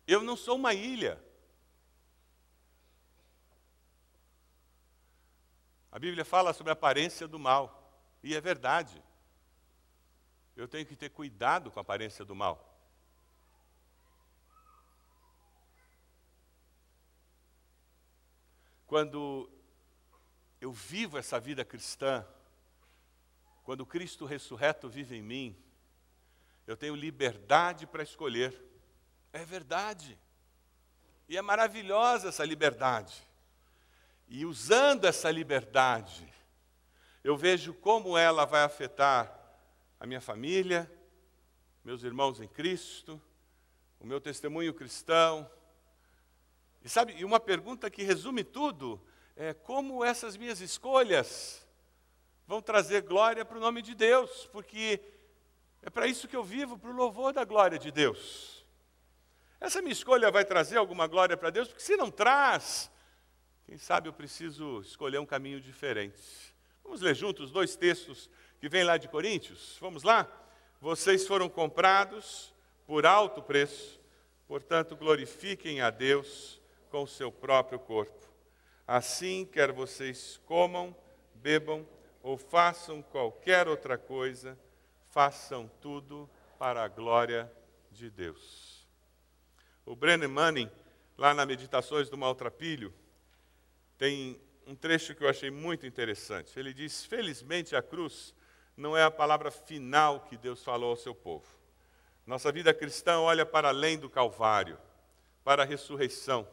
Eu 0.05 0.23
não 0.23 0.37
sou 0.37 0.55
uma 0.55 0.73
ilha. 0.73 1.21
A 5.91 5.99
Bíblia 5.99 6.23
fala 6.23 6.53
sobre 6.53 6.71
a 6.71 6.73
aparência 6.73 7.27
do 7.27 7.39
mal, 7.39 8.01
e 8.21 8.35
é 8.35 8.39
verdade. 8.39 9.03
Eu 10.55 10.67
tenho 10.67 10.85
que 10.85 10.95
ter 10.95 11.09
cuidado 11.09 11.71
com 11.71 11.79
a 11.79 11.81
aparência 11.81 12.23
do 12.23 12.35
mal. 12.35 12.76
Quando 18.87 19.49
eu 20.61 20.71
vivo 20.71 21.17
essa 21.17 21.39
vida 21.39 21.63
cristã, 21.65 22.25
quando 23.63 23.85
Cristo 23.85 24.25
ressurreto 24.25 24.89
vive 24.89 25.17
em 25.17 25.21
mim, 25.21 25.63
eu 26.65 26.77
tenho 26.77 26.95
liberdade 26.95 27.85
para 27.85 28.01
escolher. 28.01 28.57
É 29.33 29.43
verdade. 29.43 30.17
E 31.27 31.37
é 31.37 31.41
maravilhosa 31.41 32.29
essa 32.29 32.45
liberdade. 32.45 33.21
E 34.27 34.45
usando 34.45 35.05
essa 35.05 35.29
liberdade, 35.29 36.33
eu 37.23 37.35
vejo 37.35 37.73
como 37.73 38.17
ela 38.17 38.45
vai 38.45 38.63
afetar 38.63 39.37
a 39.99 40.05
minha 40.05 40.21
família, 40.21 40.89
meus 41.83 42.03
irmãos 42.03 42.39
em 42.39 42.47
Cristo, 42.47 43.21
o 43.99 44.05
meu 44.05 44.21
testemunho 44.21 44.73
cristão, 44.73 45.49
e 46.87 46.89
sabe, 46.89 47.13
e 47.17 47.25
uma 47.25 47.37
pergunta 47.37 47.89
que 47.89 48.01
resume 48.01 48.45
tudo 48.45 48.97
é 49.35 49.53
como 49.53 50.05
essas 50.05 50.37
minhas 50.37 50.61
escolhas 50.61 51.67
vão 52.47 52.61
trazer 52.61 53.01
glória 53.01 53.43
para 53.43 53.57
o 53.57 53.59
nome 53.59 53.81
de 53.81 53.93
Deus, 53.93 54.47
porque 54.53 55.01
é 55.81 55.89
para 55.89 56.07
isso 56.07 56.29
que 56.29 56.35
eu 56.37 56.45
vivo, 56.45 56.79
para 56.79 56.89
o 56.89 56.95
louvor 56.95 57.33
da 57.33 57.43
glória 57.43 57.77
de 57.77 57.91
Deus. 57.91 58.65
Essa 59.59 59.81
minha 59.81 59.91
escolha 59.91 60.31
vai 60.31 60.45
trazer 60.45 60.77
alguma 60.77 61.07
glória 61.07 61.35
para 61.35 61.49
Deus, 61.49 61.67
porque 61.67 61.83
se 61.83 61.97
não 61.97 62.09
traz, 62.09 62.89
quem 63.65 63.77
sabe 63.77 64.07
eu 64.07 64.13
preciso 64.13 64.79
escolher 64.79 65.17
um 65.17 65.25
caminho 65.25 65.59
diferente. 65.59 66.55
Vamos 66.81 67.01
ler 67.01 67.13
juntos 67.13 67.51
dois 67.51 67.75
textos 67.75 68.29
que 68.61 68.69
vêm 68.69 68.85
lá 68.85 68.95
de 68.95 69.09
Coríntios? 69.09 69.75
Vamos 69.81 70.03
lá? 70.03 70.25
vocês 70.79 71.27
foram 71.27 71.49
comprados 71.49 72.53
por 72.85 73.05
alto 73.05 73.41
preço, 73.41 73.99
portanto, 74.47 74.95
glorifiquem 74.95 75.81
a 75.81 75.89
Deus 75.89 76.56
com 76.89 77.03
o 77.03 77.07
seu 77.07 77.31
próprio 77.31 77.79
corpo. 77.79 78.27
Assim, 78.87 79.45
quer 79.45 79.71
vocês 79.71 80.39
comam, 80.45 80.95
bebam 81.35 81.87
ou 82.21 82.37
façam 82.37 83.01
qualquer 83.01 83.67
outra 83.67 83.97
coisa, 83.97 84.57
façam 85.09 85.69
tudo 85.81 86.29
para 86.57 86.83
a 86.83 86.87
glória 86.87 87.51
de 87.91 88.09
Deus. 88.09 88.87
O 89.85 89.95
Brennan 89.95 90.27
Manning, 90.27 90.71
lá 91.17 91.33
na 91.33 91.45
Meditações 91.45 92.09
do 92.09 92.17
Maltrapilho, 92.17 92.93
tem 93.97 94.39
um 94.65 94.75
trecho 94.75 95.15
que 95.15 95.23
eu 95.23 95.29
achei 95.29 95.49
muito 95.49 95.85
interessante. 95.85 96.59
Ele 96.59 96.73
diz: 96.73 97.05
Felizmente 97.05 97.75
a 97.75 97.81
cruz 97.81 98.33
não 98.75 98.95
é 98.95 99.03
a 99.03 99.11
palavra 99.11 99.49
final 99.49 100.21
que 100.21 100.37
Deus 100.37 100.63
falou 100.63 100.91
ao 100.91 100.95
seu 100.95 101.15
povo. 101.15 101.47
Nossa 102.25 102.51
vida 102.51 102.73
cristã 102.73 103.19
olha 103.19 103.45
para 103.45 103.69
além 103.69 103.97
do 103.97 104.09
Calvário, 104.09 104.77
para 105.43 105.63
a 105.63 105.65
ressurreição. 105.65 106.47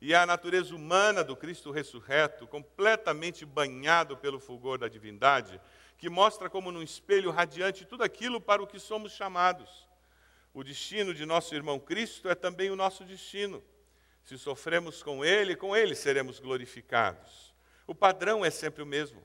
E 0.00 0.14
a 0.14 0.24
natureza 0.24 0.74
humana 0.74 1.22
do 1.22 1.36
Cristo 1.36 1.70
ressurreto, 1.70 2.46
completamente 2.46 3.44
banhado 3.44 4.16
pelo 4.16 4.40
fulgor 4.40 4.78
da 4.78 4.88
divindade, 4.88 5.60
que 5.98 6.08
mostra 6.08 6.48
como 6.48 6.72
num 6.72 6.82
espelho 6.82 7.30
radiante 7.30 7.84
tudo 7.84 8.02
aquilo 8.02 8.40
para 8.40 8.62
o 8.62 8.66
que 8.66 8.78
somos 8.78 9.12
chamados. 9.12 9.86
O 10.54 10.64
destino 10.64 11.12
de 11.12 11.26
nosso 11.26 11.54
irmão 11.54 11.78
Cristo 11.78 12.28
é 12.28 12.34
também 12.34 12.70
o 12.70 12.76
nosso 12.76 13.04
destino. 13.04 13.62
Se 14.24 14.38
sofremos 14.38 15.02
com 15.02 15.24
Ele, 15.24 15.54
com 15.54 15.76
Ele 15.76 15.94
seremos 15.94 16.40
glorificados. 16.40 17.54
O 17.86 17.94
padrão 17.94 18.44
é 18.44 18.50
sempre 18.50 18.82
o 18.82 18.86
mesmo 18.86 19.22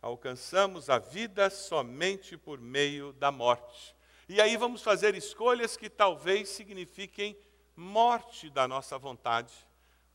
alcançamos 0.00 0.88
a 0.88 0.98
vida 0.98 1.50
somente 1.50 2.36
por 2.36 2.60
meio 2.60 3.12
da 3.14 3.30
morte. 3.30 3.94
E 4.28 4.40
aí 4.40 4.56
vamos 4.56 4.82
fazer 4.82 5.14
escolhas 5.14 5.76
que 5.76 5.88
talvez 5.88 6.48
signifiquem 6.48 7.36
morte 7.74 8.50
da 8.50 8.68
nossa 8.68 8.98
vontade, 8.98 9.52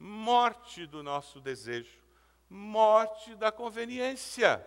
morte 0.03 0.85
do 0.85 1.01
nosso 1.01 1.39
desejo, 1.39 2.03
morte 2.49 3.35
da 3.35 3.53
conveniência. 3.53 4.65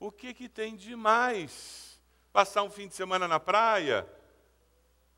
O 0.00 0.10
que, 0.10 0.32
que 0.32 0.48
tem 0.48 0.74
de 0.74 0.96
mais? 0.96 2.00
Passar 2.32 2.62
um 2.62 2.70
fim 2.70 2.88
de 2.88 2.94
semana 2.94 3.28
na 3.28 3.38
praia? 3.38 4.08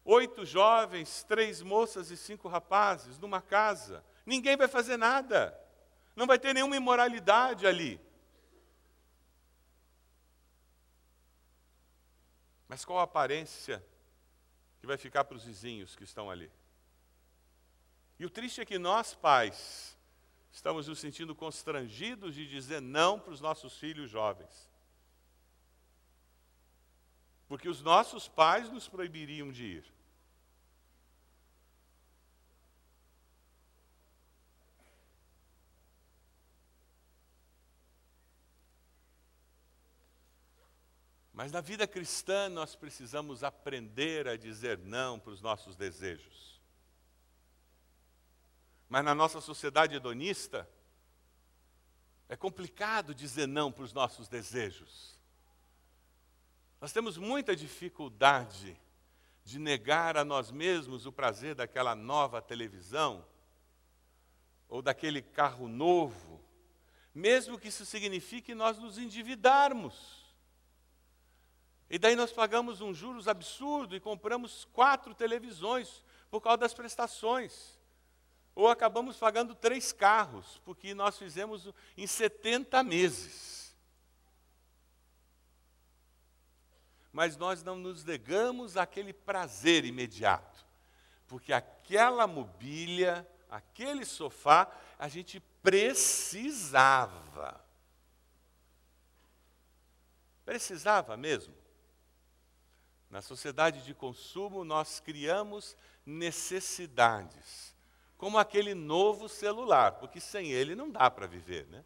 Oito 0.04 0.44
jovens, 0.44 1.22
três 1.22 1.62
moças 1.62 2.10
e 2.10 2.16
cinco 2.16 2.48
rapazes 2.48 3.16
numa 3.20 3.40
casa. 3.40 4.04
Ninguém 4.26 4.56
vai 4.56 4.66
fazer 4.66 4.96
nada. 4.96 5.56
Não 6.16 6.26
vai 6.26 6.38
ter 6.38 6.52
nenhuma 6.52 6.76
imoralidade 6.76 7.64
ali. 7.64 8.00
Mas 12.66 12.84
qual 12.84 12.98
a 12.98 13.04
aparência 13.04 13.84
que 14.80 14.86
vai 14.86 14.96
ficar 14.96 15.22
para 15.22 15.36
os 15.36 15.44
vizinhos 15.44 15.94
que 15.94 16.02
estão 16.02 16.28
ali? 16.28 16.50
E 18.20 18.26
o 18.26 18.28
triste 18.28 18.60
é 18.60 18.66
que 18.66 18.78
nós, 18.78 19.14
pais, 19.14 19.96
estamos 20.52 20.86
nos 20.86 20.98
sentindo 20.98 21.34
constrangidos 21.34 22.34
de 22.34 22.46
dizer 22.46 22.82
não 22.82 23.18
para 23.18 23.32
os 23.32 23.40
nossos 23.40 23.78
filhos 23.78 24.10
jovens. 24.10 24.70
Porque 27.48 27.66
os 27.66 27.80
nossos 27.80 28.28
pais 28.28 28.70
nos 28.70 28.86
proibiriam 28.86 29.50
de 29.50 29.64
ir. 29.64 29.94
Mas 41.32 41.50
na 41.50 41.62
vida 41.62 41.88
cristã 41.88 42.50
nós 42.50 42.76
precisamos 42.76 43.42
aprender 43.42 44.28
a 44.28 44.36
dizer 44.36 44.76
não 44.76 45.18
para 45.18 45.32
os 45.32 45.40
nossos 45.40 45.74
desejos. 45.74 46.59
Mas 48.90 49.04
na 49.04 49.14
nossa 49.14 49.40
sociedade 49.40 49.94
hedonista, 49.94 50.68
é 52.28 52.34
complicado 52.34 53.14
dizer 53.14 53.46
não 53.46 53.70
para 53.70 53.84
os 53.84 53.92
nossos 53.92 54.28
desejos. 54.28 55.16
Nós 56.80 56.92
temos 56.92 57.16
muita 57.16 57.54
dificuldade 57.54 58.76
de 59.44 59.60
negar 59.60 60.16
a 60.16 60.24
nós 60.24 60.50
mesmos 60.50 61.06
o 61.06 61.12
prazer 61.12 61.54
daquela 61.54 61.94
nova 61.94 62.42
televisão 62.42 63.24
ou 64.68 64.82
daquele 64.82 65.22
carro 65.22 65.68
novo, 65.68 66.44
mesmo 67.14 67.60
que 67.60 67.68
isso 67.68 67.86
signifique 67.86 68.56
nós 68.56 68.76
nos 68.76 68.98
endividarmos. 68.98 70.34
E 71.88 71.96
daí 71.96 72.16
nós 72.16 72.32
pagamos 72.32 72.80
um 72.80 72.92
juros 72.92 73.28
absurdo 73.28 73.94
e 73.94 74.00
compramos 74.00 74.64
quatro 74.72 75.14
televisões 75.14 76.04
por 76.28 76.40
causa 76.40 76.58
das 76.58 76.74
prestações. 76.74 77.79
Ou 78.54 78.68
acabamos 78.68 79.16
pagando 79.16 79.54
três 79.54 79.92
carros, 79.92 80.60
porque 80.64 80.92
nós 80.94 81.16
fizemos 81.18 81.68
em 81.96 82.06
70 82.06 82.82
meses. 82.82 83.74
Mas 87.12 87.36
nós 87.36 87.62
não 87.62 87.76
nos 87.76 88.04
negamos 88.04 88.76
àquele 88.76 89.12
prazer 89.12 89.84
imediato, 89.84 90.64
porque 91.26 91.52
aquela 91.52 92.26
mobília, 92.26 93.28
aquele 93.48 94.04
sofá, 94.04 94.70
a 94.98 95.08
gente 95.08 95.40
precisava. 95.62 96.90
Precisava 100.44 101.16
mesmo. 101.16 101.54
Na 103.08 103.22
sociedade 103.22 103.82
de 103.84 103.92
consumo, 103.92 104.64
nós 104.64 105.00
criamos 105.00 105.76
necessidades, 106.06 107.74
como 108.20 108.36
aquele 108.36 108.74
novo 108.74 109.30
celular, 109.30 109.92
porque 109.92 110.20
sem 110.20 110.52
ele 110.52 110.74
não 110.74 110.90
dá 110.90 111.10
para 111.10 111.26
viver, 111.26 111.66
né? 111.68 111.82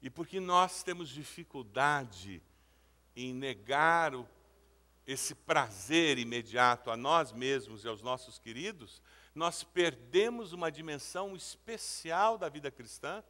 E 0.00 0.08
porque 0.08 0.40
nós 0.40 0.82
temos 0.82 1.10
dificuldade 1.10 2.42
em 3.14 3.34
negar 3.34 4.14
o, 4.14 4.26
esse 5.06 5.34
prazer 5.34 6.16
imediato 6.16 6.90
a 6.90 6.96
nós 6.96 7.32
mesmos 7.32 7.84
e 7.84 7.88
aos 7.88 8.00
nossos 8.00 8.38
queridos, 8.38 9.02
nós 9.34 9.62
perdemos 9.62 10.54
uma 10.54 10.72
dimensão 10.72 11.36
especial 11.36 12.38
da 12.38 12.48
vida 12.48 12.70
cristã 12.70 13.22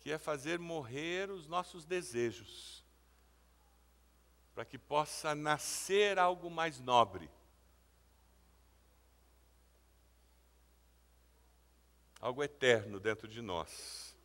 que 0.00 0.10
é 0.10 0.18
fazer 0.18 0.58
morrer 0.58 1.30
os 1.30 1.46
nossos 1.46 1.84
desejos, 1.84 2.83
para 4.54 4.64
que 4.64 4.78
possa 4.78 5.34
nascer 5.34 6.18
algo 6.18 6.48
mais 6.48 6.78
nobre. 6.78 7.28
Algo 12.20 12.42
eterno 12.42 13.00
dentro 13.00 13.26
de 13.26 13.42
nós. 13.42 14.16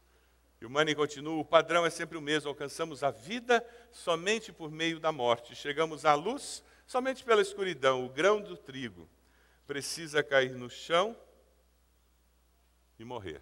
E 0.62 0.66
o 0.66 0.70
Manning 0.70 0.96
continua: 0.96 1.40
o 1.40 1.46
padrão 1.46 1.86
é 1.86 1.90
sempre 1.90 2.18
o 2.18 2.22
mesmo, 2.22 2.50
alcançamos 2.50 3.04
a 3.04 3.12
vida 3.12 3.66
somente 3.92 4.54
por 4.54 4.70
meio 4.70 5.00
da 5.00 5.12
morte, 5.12 5.56
chegamos 5.56 6.06
à 6.06 6.14
luz 6.14 6.64
somente 6.86 7.24
pela 7.24 7.42
escuridão. 7.42 8.06
O 8.06 8.10
grão 8.10 8.40
do 8.40 8.56
trigo 8.56 9.10
precisa 9.66 10.24
cair 10.24 10.56
no 10.56 10.70
chão 10.70 11.18
e 12.98 13.04
morrer. 13.04 13.42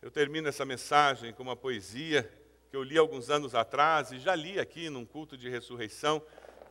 Eu 0.00 0.10
termino 0.10 0.48
essa 0.48 0.64
mensagem 0.64 1.32
com 1.32 1.42
uma 1.44 1.54
poesia 1.54 2.28
que 2.72 2.76
eu 2.76 2.82
li 2.82 2.96
alguns 2.96 3.28
anos 3.28 3.54
atrás 3.54 4.12
e 4.12 4.18
já 4.18 4.34
li 4.34 4.58
aqui 4.58 4.88
num 4.88 5.04
culto 5.04 5.36
de 5.36 5.46
ressurreição, 5.46 6.22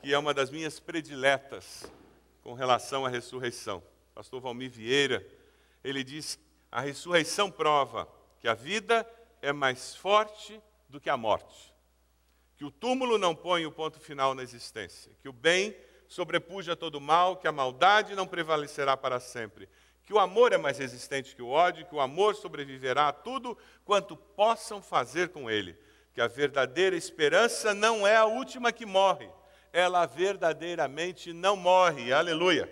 que 0.02 0.12
é 0.12 0.18
uma 0.18 0.34
das 0.34 0.50
minhas 0.50 0.80
prediletas 0.80 1.86
com 2.42 2.56
relação 2.56 3.06
à 3.06 3.10
ressurreição. 3.10 3.84
Pastor 4.16 4.42
Valmir 4.42 4.72
Vieira, 4.72 5.24
ele 5.84 6.04
diz: 6.04 6.40
a 6.72 6.82
ressurreição 6.82 7.52
prova 7.52 8.12
que 8.40 8.48
a 8.48 8.56
vida 8.56 9.08
é 9.44 9.54
mais 9.54 9.96
forte 9.96 10.60
do 10.90 11.00
que 11.00 11.08
a 11.08 11.16
morte, 11.16 11.72
que 12.58 12.66
o 12.66 12.72
túmulo 12.72 13.20
não 13.20 13.36
põe 13.36 13.68
o 13.68 13.72
ponto 13.72 14.00
final 14.00 14.34
na 14.34 14.42
existência, 14.42 15.12
que 15.22 15.30
o 15.30 15.34
bem 15.34 15.78
sobrepuja 16.08 16.76
todo 16.76 16.96
o 16.96 17.02
mal, 17.02 17.38
que 17.38 17.48
a 17.48 17.52
maldade 17.52 18.16
não 18.16 18.26
prevalecerá 18.26 18.98
para 18.98 19.20
sempre, 19.20 19.70
que 20.04 20.12
o 20.12 20.18
amor 20.18 20.52
é 20.52 20.58
mais 20.58 20.80
resistente 20.80 21.36
que 21.36 21.44
o 21.44 21.50
ódio, 21.50 21.86
que 21.86 21.94
o 21.94 22.02
amor 22.02 22.34
sobreviverá 22.34 23.10
a 23.10 23.14
tudo 23.14 23.56
quanto 23.86 24.18
possam 24.18 24.82
fazer 24.82 25.30
com 25.30 25.48
ele, 25.48 25.78
que 26.14 26.22
a 26.22 26.28
verdadeira 26.28 26.96
esperança 26.96 27.74
não 27.74 28.06
é 28.06 28.18
a 28.18 28.26
última 28.26 28.72
que 28.72 28.86
morre, 28.86 29.30
ela 29.72 30.06
verdadeiramente 30.06 31.32
não 31.34 31.56
morre. 31.56 32.12
Aleluia! 32.12 32.70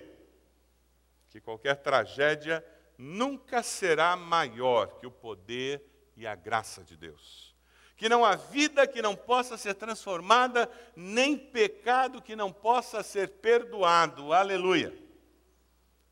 Que 1.30 1.40
qualquer 1.40 1.78
tragédia 1.78 2.66
nunca 2.98 3.64
será 3.64 4.16
maior 4.16 5.00
que 5.00 5.08
o 5.08 5.12
poder 5.12 5.84
e 6.18 6.28
a 6.28 6.36
graça 6.36 6.84
de 6.84 6.98
Deus. 6.98 7.56
Que 7.96 8.10
não 8.10 8.26
há 8.26 8.36
vida 8.36 8.88
que 8.88 9.02
não 9.02 9.16
possa 9.16 9.58
ser 9.58 9.76
transformada, 9.76 10.70
nem 10.96 11.38
pecado 11.38 12.22
que 12.22 12.36
não 12.36 12.52
possa 12.52 13.04
ser 13.04 13.30
perdoado. 13.30 14.34
Aleluia! 14.34 15.10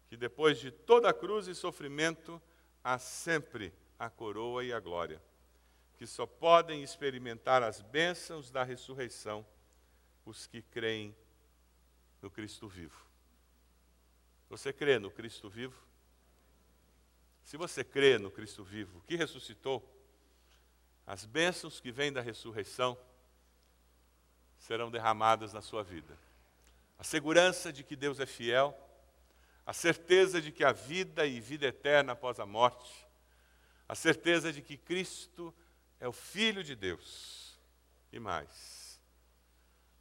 que 0.08 0.16
depois 0.16 0.60
de 0.60 0.72
toda 0.72 1.10
a 1.10 1.14
cruz 1.14 1.48
e 1.48 1.56
sofrimento 1.56 2.42
há 2.84 2.98
sempre 2.98 3.74
a 4.00 4.10
coroa 4.10 4.64
e 4.64 4.72
a 4.72 4.80
glória, 4.80 5.22
que 5.98 6.06
só 6.06 6.26
podem 6.26 6.84
experimentar 6.84 7.64
as 7.64 7.82
bênçãos 7.82 8.52
da 8.52 8.64
ressurreição 8.64 9.46
os 10.26 10.46
que 10.46 10.62
creem 10.62 11.16
no 12.22 12.30
Cristo 12.30 12.68
vivo. 12.68 13.06
Você 14.50 14.72
crê 14.72 15.00
no 15.00 15.10
Cristo 15.10 15.50
vivo? 15.50 15.76
Se 17.44 17.58
você 17.58 17.84
crê 17.84 18.18
no 18.18 18.30
Cristo 18.30 18.64
vivo, 18.64 19.02
que 19.08 19.16
ressuscitou, 19.16 19.82
as 21.06 21.26
bênçãos 21.26 21.80
que 21.80 21.92
vêm 21.92 22.12
da 22.12 22.22
ressurreição 22.22 22.98
serão 24.58 24.92
derramadas 24.92 25.54
na 25.54 25.62
sua 25.62 25.84
vida. 25.84 26.18
A 27.00 27.04
segurança 27.04 27.72
de 27.72 27.84
que 27.84 27.96
Deus 27.96 28.20
é 28.20 28.26
fiel, 28.26 28.78
a 29.66 29.74
certeza 29.74 30.42
de 30.42 30.52
que 30.52 30.64
há 30.64 30.72
vida 30.72 31.26
e 31.26 31.40
vida 31.40 31.66
eterna 31.68 32.14
após 32.14 32.40
a 32.40 32.46
morte, 32.46 33.08
a 33.88 33.96
certeza 33.96 34.52
de 34.52 34.62
que 34.62 34.78
Cristo 34.78 35.54
é 35.54 35.67
o 36.06 36.12
Filho 36.12 36.64
de 36.64 36.76
Deus 36.76 37.58
e 38.12 38.20
mais, 38.20 39.00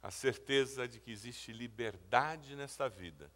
a 0.03 0.11
certeza 0.11 0.87
de 0.87 0.99
que 0.99 1.11
existe 1.11 1.51
liberdade 1.51 2.55
nesta 2.55 2.87
vida 2.87 3.31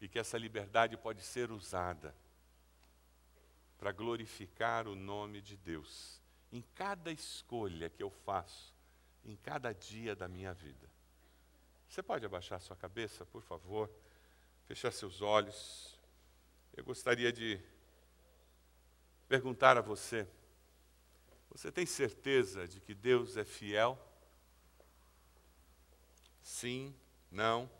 e 0.00 0.08
que 0.08 0.18
essa 0.18 0.36
liberdade 0.36 0.96
pode 0.96 1.22
ser 1.22 1.52
usada 1.52 2.14
para 3.78 3.92
glorificar 3.92 4.88
o 4.88 4.94
nome 4.94 5.40
de 5.40 5.56
Deus 5.56 6.20
em 6.50 6.62
cada 6.74 7.12
escolha 7.12 7.90
que 7.90 8.02
eu 8.02 8.10
faço, 8.10 8.74
em 9.24 9.36
cada 9.36 9.72
dia 9.72 10.16
da 10.16 10.28
minha 10.28 10.52
vida. 10.52 10.88
Você 11.88 12.02
pode 12.02 12.24
abaixar 12.26 12.60
sua 12.60 12.76
cabeça, 12.76 13.24
por 13.26 13.42
favor, 13.42 13.90
fechar 14.66 14.92
seus 14.92 15.22
olhos. 15.22 15.98
Eu 16.76 16.84
gostaria 16.84 17.32
de 17.32 17.60
perguntar 19.28 19.76
a 19.76 19.80
você: 19.80 20.26
você 21.54 21.70
tem 21.70 21.86
certeza 21.86 22.66
de 22.66 22.80
que 22.80 22.92
Deus 22.92 23.36
é 23.36 23.44
fiel? 23.44 23.96
Sim, 26.42 26.92
não. 27.30 27.70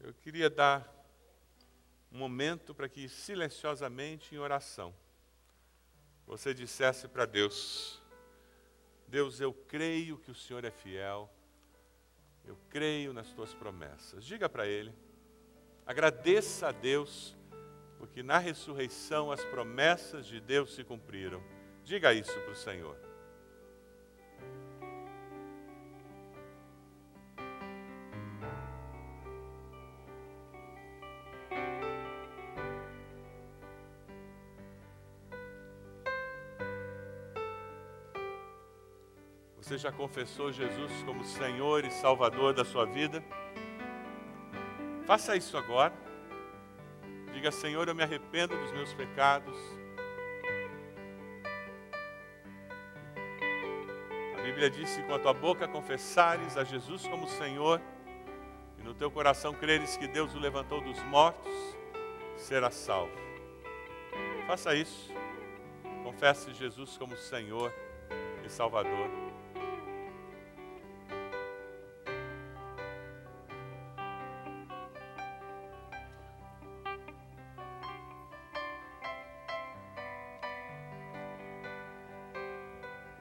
Eu 0.00 0.14
queria 0.14 0.48
dar 0.48 0.90
um 2.10 2.16
momento 2.18 2.74
para 2.74 2.88
que 2.88 3.06
silenciosamente 3.06 4.34
em 4.34 4.38
oração 4.38 4.94
você 6.26 6.54
dissesse 6.54 7.06
para 7.06 7.26
Deus: 7.26 8.00
Deus, 9.06 9.38
eu 9.38 9.52
creio 9.52 10.16
que 10.16 10.30
o 10.30 10.34
Senhor 10.34 10.64
é 10.64 10.70
fiel, 10.70 11.30
eu 12.46 12.56
creio 12.70 13.12
nas 13.12 13.30
tuas 13.34 13.52
promessas. 13.52 14.24
Diga 14.24 14.48
para 14.48 14.66
Ele, 14.66 14.92
agradeça 15.84 16.68
a 16.68 16.72
Deus, 16.72 17.36
porque 18.02 18.20
na 18.20 18.36
ressurreição 18.36 19.30
as 19.30 19.44
promessas 19.44 20.26
de 20.26 20.40
Deus 20.40 20.74
se 20.74 20.82
cumpriram. 20.82 21.40
Diga 21.84 22.12
isso 22.12 22.32
para 22.32 22.50
o 22.50 22.56
Senhor. 22.56 22.96
Você 39.58 39.78
já 39.78 39.92
confessou 39.92 40.50
Jesus 40.50 40.90
como 41.04 41.24
Senhor 41.24 41.84
e 41.84 41.90
Salvador 41.92 42.52
da 42.52 42.64
sua 42.64 42.84
vida? 42.84 43.22
Faça 45.06 45.36
isso 45.36 45.56
agora. 45.56 46.11
Diga, 47.42 47.50
Senhor, 47.50 47.88
eu 47.88 47.94
me 47.96 48.04
arrependo 48.04 48.56
dos 48.56 48.70
meus 48.70 48.94
pecados. 48.94 49.58
A 54.38 54.42
Bíblia 54.42 54.70
diz 54.70 54.94
que 54.94 55.02
com 55.02 55.14
a 55.16 55.18
tua 55.18 55.34
boca 55.34 55.66
confessares 55.66 56.56
a 56.56 56.62
Jesus 56.62 57.04
como 57.08 57.26
Senhor 57.26 57.80
e 58.78 58.82
no 58.84 58.94
teu 58.94 59.10
coração 59.10 59.52
creres 59.52 59.96
que 59.96 60.06
Deus 60.06 60.32
o 60.36 60.38
levantou 60.38 60.80
dos 60.80 61.02
mortos, 61.02 61.52
serás 62.36 62.76
salvo. 62.76 63.10
Faça 64.46 64.72
isso. 64.76 65.12
Confesse 66.04 66.54
Jesus 66.54 66.96
como 66.96 67.16
Senhor 67.16 67.74
e 68.46 68.48
Salvador. 68.48 69.31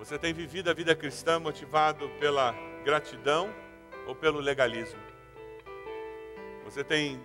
Você 0.02 0.18
tem 0.18 0.34
vivido 0.34 0.68
a 0.68 0.74
vida 0.74 0.96
cristã 0.96 1.40
motivado 1.40 2.10
pela 2.20 2.56
gratidão 2.84 3.54
ou 4.08 4.16
pelo 4.16 4.40
legalismo? 4.40 5.00
Você 6.66 6.84
tem 6.84 7.24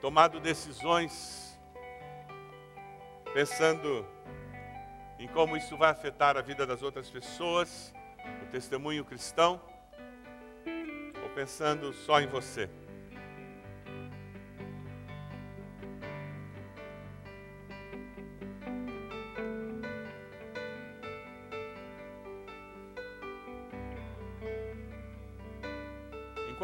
tomado 0.00 0.40
decisões 0.40 1.60
pensando 3.34 4.06
em 5.18 5.28
como 5.28 5.54
isso 5.54 5.76
vai 5.76 5.90
afetar 5.90 6.38
a 6.38 6.40
vida 6.40 6.66
das 6.66 6.82
outras 6.82 7.10
pessoas, 7.10 7.92
o 8.42 8.46
testemunho 8.46 9.04
cristão, 9.04 9.60
ou 11.22 11.28
pensando 11.34 11.92
só 11.92 12.22
em 12.22 12.26
você? 12.26 12.70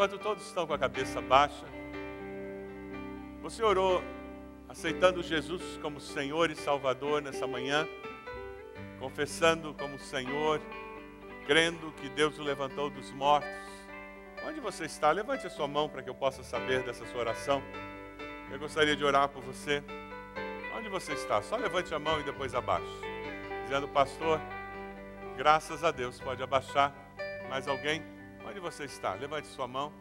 Enquanto 0.01 0.18
todos 0.18 0.46
estão 0.46 0.66
com 0.66 0.72
a 0.72 0.78
cabeça 0.78 1.20
baixa, 1.20 1.66
você 3.42 3.62
orou 3.62 4.03
aceitando 4.66 5.22
Jesus 5.22 5.78
como 5.82 6.01
Senhor 6.01 6.51
e 6.51 6.57
Salvador 6.57 7.20
nessa 7.20 7.46
manhã, 7.46 7.86
confessando 8.98 9.74
como 9.74 9.98
Senhor, 9.98 10.59
crendo 11.46 11.92
que 12.01 12.09
Deus 12.09 12.38
o 12.38 12.42
levantou 12.42 12.88
dos 12.88 13.12
mortos. 13.12 13.51
Onde 14.42 14.59
você 14.59 14.86
está? 14.86 15.12
Levante 15.12 15.46
a 15.46 15.51
sua 15.51 15.68
mão 15.68 15.86
para 15.86 16.03
que 16.03 16.09
eu 16.09 16.14
possa 16.14 16.42
saber 16.42 16.82
dessa 16.82 17.05
sua 17.05 17.20
oração. 17.20 17.62
Eu 18.51 18.59
gostaria 18.59 18.96
de 18.96 19.05
orar 19.05 19.28
por 19.28 19.42
você. 19.42 19.84
Onde 20.78 20.88
você 20.88 21.12
está? 21.12 21.42
Só 21.42 21.57
levante 21.57 21.94
a 21.94 21.98
mão 21.98 22.18
e 22.20 22.22
depois 22.22 22.55
abaixe. 22.55 22.86
Dizendo, 23.64 23.86
pastor, 23.86 24.40
graças 25.36 25.84
a 25.84 25.90
Deus, 25.90 26.18
pode 26.18 26.42
abaixar. 26.42 26.90
Mais 27.51 27.68
alguém? 27.68 28.18
Onde 28.51 28.59
você 28.59 28.82
está? 28.82 29.14
Levante 29.14 29.46
sua 29.46 29.68
mão. 29.68 29.92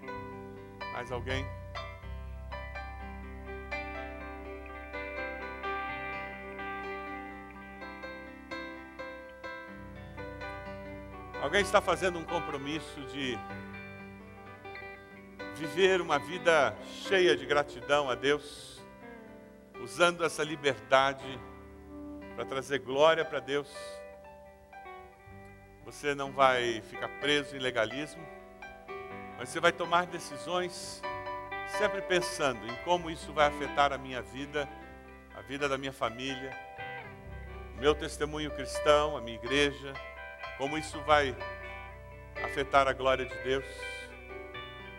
Mais 0.92 1.12
alguém? 1.12 1.46
Alguém 11.44 11.62
está 11.62 11.80
fazendo 11.80 12.18
um 12.18 12.24
compromisso 12.24 13.00
de 13.02 13.38
viver 15.54 16.02
uma 16.02 16.18
vida 16.18 16.76
cheia 17.08 17.38
de 17.38 17.46
gratidão 17.46 18.10
a 18.10 18.16
Deus, 18.16 18.84
usando 19.80 20.26
essa 20.26 20.44
liberdade 20.44 21.40
para 22.36 22.46
trazer 22.46 22.80
glória 22.80 23.24
para 23.24 23.40
Deus? 23.40 23.72
Você 25.86 26.16
não 26.16 26.32
vai 26.32 26.82
ficar 26.82 27.10
preso 27.20 27.56
em 27.56 27.60
legalismo 27.60 28.39
mas 29.40 29.48
você 29.48 29.62
vai 29.62 29.72
tomar 29.72 30.06
decisões 30.06 31.02
sempre 31.78 32.02
pensando 32.02 32.60
em 32.68 32.76
como 32.84 33.10
isso 33.10 33.32
vai 33.32 33.48
afetar 33.48 33.94
a 33.94 33.98
minha 33.98 34.22
vida, 34.22 34.68
a 35.34 35.42
vida 35.42 35.70
da 35.70 35.78
minha 35.78 35.94
família, 35.94 36.52
o 37.78 37.80
meu 37.80 37.96
testemunho 37.96 38.52
cristão, 38.52 39.16
a 39.16 39.22
minha 39.22 39.38
igreja, 39.38 39.94
como 40.58 40.78
isso 40.78 41.00
vai 41.04 41.34
afetar 42.44 42.86
a 42.90 42.92
glória 42.92 43.26
de 43.26 43.44
Deus. 43.44 43.66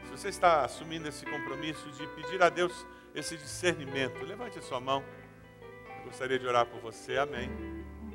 Se 0.05 0.11
você 0.11 0.29
está 0.31 0.65
assumindo 0.65 1.07
esse 1.07 1.27
compromisso 1.27 1.91
de 1.91 2.07
pedir 2.09 2.43
a 2.43 2.49
Deus 2.49 2.87
esse 3.15 3.37
discernimento, 3.37 4.25
levante 4.25 4.59
a 4.59 4.63
sua 4.63 4.81
mão. 4.81 5.05
Eu 5.99 6.05
gostaria 6.07 6.39
de 6.39 6.47
orar 6.47 6.65
por 6.65 6.81
você. 6.81 7.19
Amém. 7.19 7.51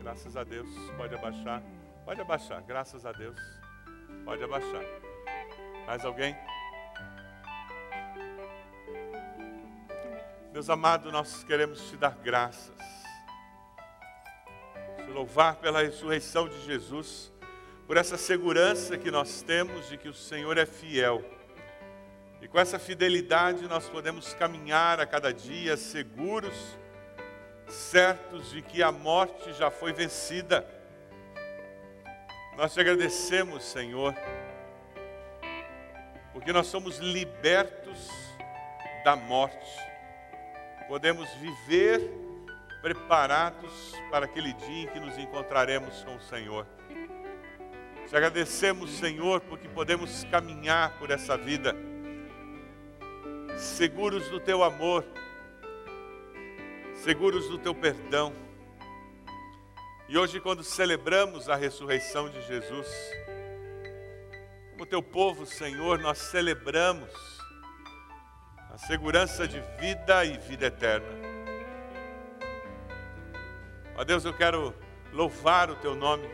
Graças 0.02 0.36
a 0.36 0.44
Deus. 0.44 0.70
Pode 0.98 1.14
abaixar. 1.14 1.62
Pode 2.04 2.20
abaixar. 2.20 2.64
Graças 2.64 3.06
a 3.06 3.12
Deus. 3.12 3.40
Pode 4.26 4.44
abaixar. 4.44 5.05
Mais 5.86 6.04
alguém? 6.04 6.36
Meus 10.52 10.68
amados, 10.70 11.12
nós 11.12 11.44
queremos 11.44 11.90
te 11.90 11.96
dar 11.96 12.18
graças, 12.24 12.76
te 14.98 15.12
louvar 15.12 15.58
pela 15.58 15.84
ressurreição 15.84 16.50
de 16.50 16.60
Jesus, 16.64 17.32
por 17.86 17.98
essa 17.98 18.18
segurança 18.18 18.98
que 18.98 19.12
nós 19.12 19.44
temos 19.44 19.88
de 19.88 19.98
que 19.98 20.10
o 20.10 20.14
Senhor 20.14 20.58
é 20.58 20.66
fiel. 20.66 21.24
E 22.42 22.48
com 22.48 22.60
essa 22.60 22.80
fidelidade 22.80 23.68
nós 23.68 23.88
podemos 23.88 24.34
caminhar 24.34 25.00
a 25.00 25.06
cada 25.06 25.32
dia 25.32 25.78
seguros 25.78 26.78
certos 27.68 28.50
de 28.50 28.62
que 28.62 28.82
a 28.82 28.92
morte 28.92 29.54
já 29.54 29.70
foi 29.70 29.94
vencida. 29.94 30.68
Nós 32.58 32.74
te 32.74 32.80
agradecemos, 32.80 33.64
Senhor, 33.66 34.16
porque 36.36 36.52
nós 36.52 36.68
somos 36.68 36.98
libertos 36.98 38.10
da 39.06 39.16
morte. 39.16 39.80
Podemos 40.86 41.30
viver 41.36 42.12
preparados 42.82 43.94
para 44.12 44.26
aquele 44.26 44.52
dia 44.52 44.84
em 44.84 44.88
que 44.88 45.00
nos 45.00 45.18
encontraremos 45.18 46.04
com 46.04 46.14
o 46.14 46.20
Senhor. 46.20 46.68
Te 48.10 48.14
agradecemos, 48.18 48.92
Senhor, 48.92 49.40
porque 49.40 49.70
podemos 49.70 50.26
caminhar 50.26 51.00
por 51.00 51.10
essa 51.10 51.38
vida, 51.38 51.74
seguros 53.58 54.28
do 54.28 54.42
teu 54.42 54.62
amor, 54.62 55.06
seguros 56.96 57.48
do 57.48 57.58
teu 57.58 57.74
perdão. 57.74 58.34
E 60.10 60.18
hoje, 60.18 60.42
quando 60.42 60.66
celebramos 60.66 61.48
a 61.48 61.56
ressurreição 61.56 62.30
de 62.30 62.42
Jesus, 62.46 62.88
como 64.76 64.86
teu 64.86 65.02
povo, 65.02 65.46
Senhor, 65.46 66.00
nós 66.00 66.18
celebramos 66.18 67.10
a 68.70 68.78
segurança 68.78 69.48
de 69.48 69.62
vida 69.80 70.26
e 70.26 70.38
vida 70.38 70.66
eterna. 70.66 71.08
Ó 73.96 74.04
Deus, 74.04 74.26
eu 74.26 74.34
quero 74.34 74.76
louvar 75.14 75.72
o 75.72 75.76
teu 75.78 75.96
nome 75.96 76.28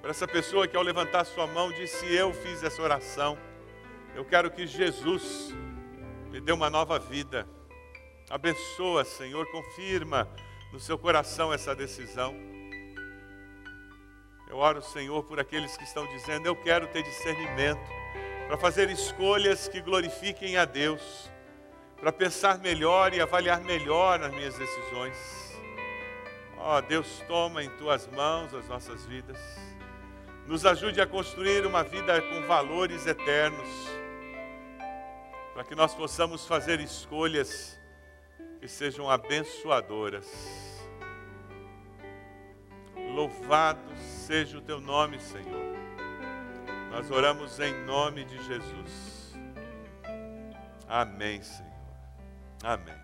para 0.00 0.10
essa 0.10 0.28
pessoa 0.28 0.68
que 0.68 0.76
ao 0.76 0.84
levantar 0.84 1.24
sua 1.24 1.48
mão 1.48 1.72
disse: 1.72 2.06
Eu 2.14 2.32
fiz 2.32 2.62
essa 2.62 2.80
oração. 2.80 3.36
Eu 4.14 4.24
quero 4.24 4.48
que 4.48 4.64
Jesus 4.64 5.52
me 6.30 6.40
dê 6.40 6.52
uma 6.52 6.70
nova 6.70 6.96
vida. 6.96 7.44
Abençoa, 8.30 9.04
Senhor, 9.04 9.50
confirma 9.50 10.28
no 10.72 10.78
seu 10.78 10.96
coração 10.96 11.52
essa 11.52 11.74
decisão. 11.74 12.36
Eu 14.52 14.58
oro, 14.58 14.82
Senhor, 14.82 15.24
por 15.24 15.40
aqueles 15.40 15.78
que 15.78 15.84
estão 15.84 16.06
dizendo: 16.08 16.46
Eu 16.46 16.54
quero 16.54 16.86
ter 16.88 17.02
discernimento 17.02 17.80
para 18.46 18.58
fazer 18.58 18.90
escolhas 18.90 19.66
que 19.66 19.80
glorifiquem 19.80 20.58
a 20.58 20.66
Deus, 20.66 21.32
para 21.98 22.12
pensar 22.12 22.58
melhor 22.58 23.14
e 23.14 23.20
avaliar 23.22 23.62
melhor 23.62 24.22
as 24.22 24.30
minhas 24.30 24.54
decisões. 24.54 25.16
Ó 26.58 26.76
oh, 26.76 26.82
Deus, 26.82 27.24
toma 27.26 27.64
em 27.64 27.70
tuas 27.78 28.06
mãos 28.08 28.52
as 28.52 28.68
nossas 28.68 29.06
vidas. 29.06 29.38
Nos 30.46 30.66
ajude 30.66 31.00
a 31.00 31.06
construir 31.06 31.64
uma 31.64 31.82
vida 31.82 32.20
com 32.20 32.42
valores 32.42 33.06
eternos, 33.06 33.70
para 35.54 35.64
que 35.64 35.74
nós 35.74 35.94
possamos 35.94 36.46
fazer 36.46 36.78
escolhas 36.78 37.80
que 38.60 38.68
sejam 38.68 39.08
abençoadoras. 39.08 40.28
Louvado 43.14 43.80
seja 44.32 44.56
o 44.56 44.62
teu 44.62 44.80
nome, 44.80 45.20
Senhor. 45.20 45.76
Nós 46.90 47.10
oramos 47.10 47.60
em 47.60 47.84
nome 47.84 48.24
de 48.24 48.42
Jesus. 48.42 49.36
Amém, 50.88 51.42
Senhor. 51.42 51.70
Amém. 52.64 53.01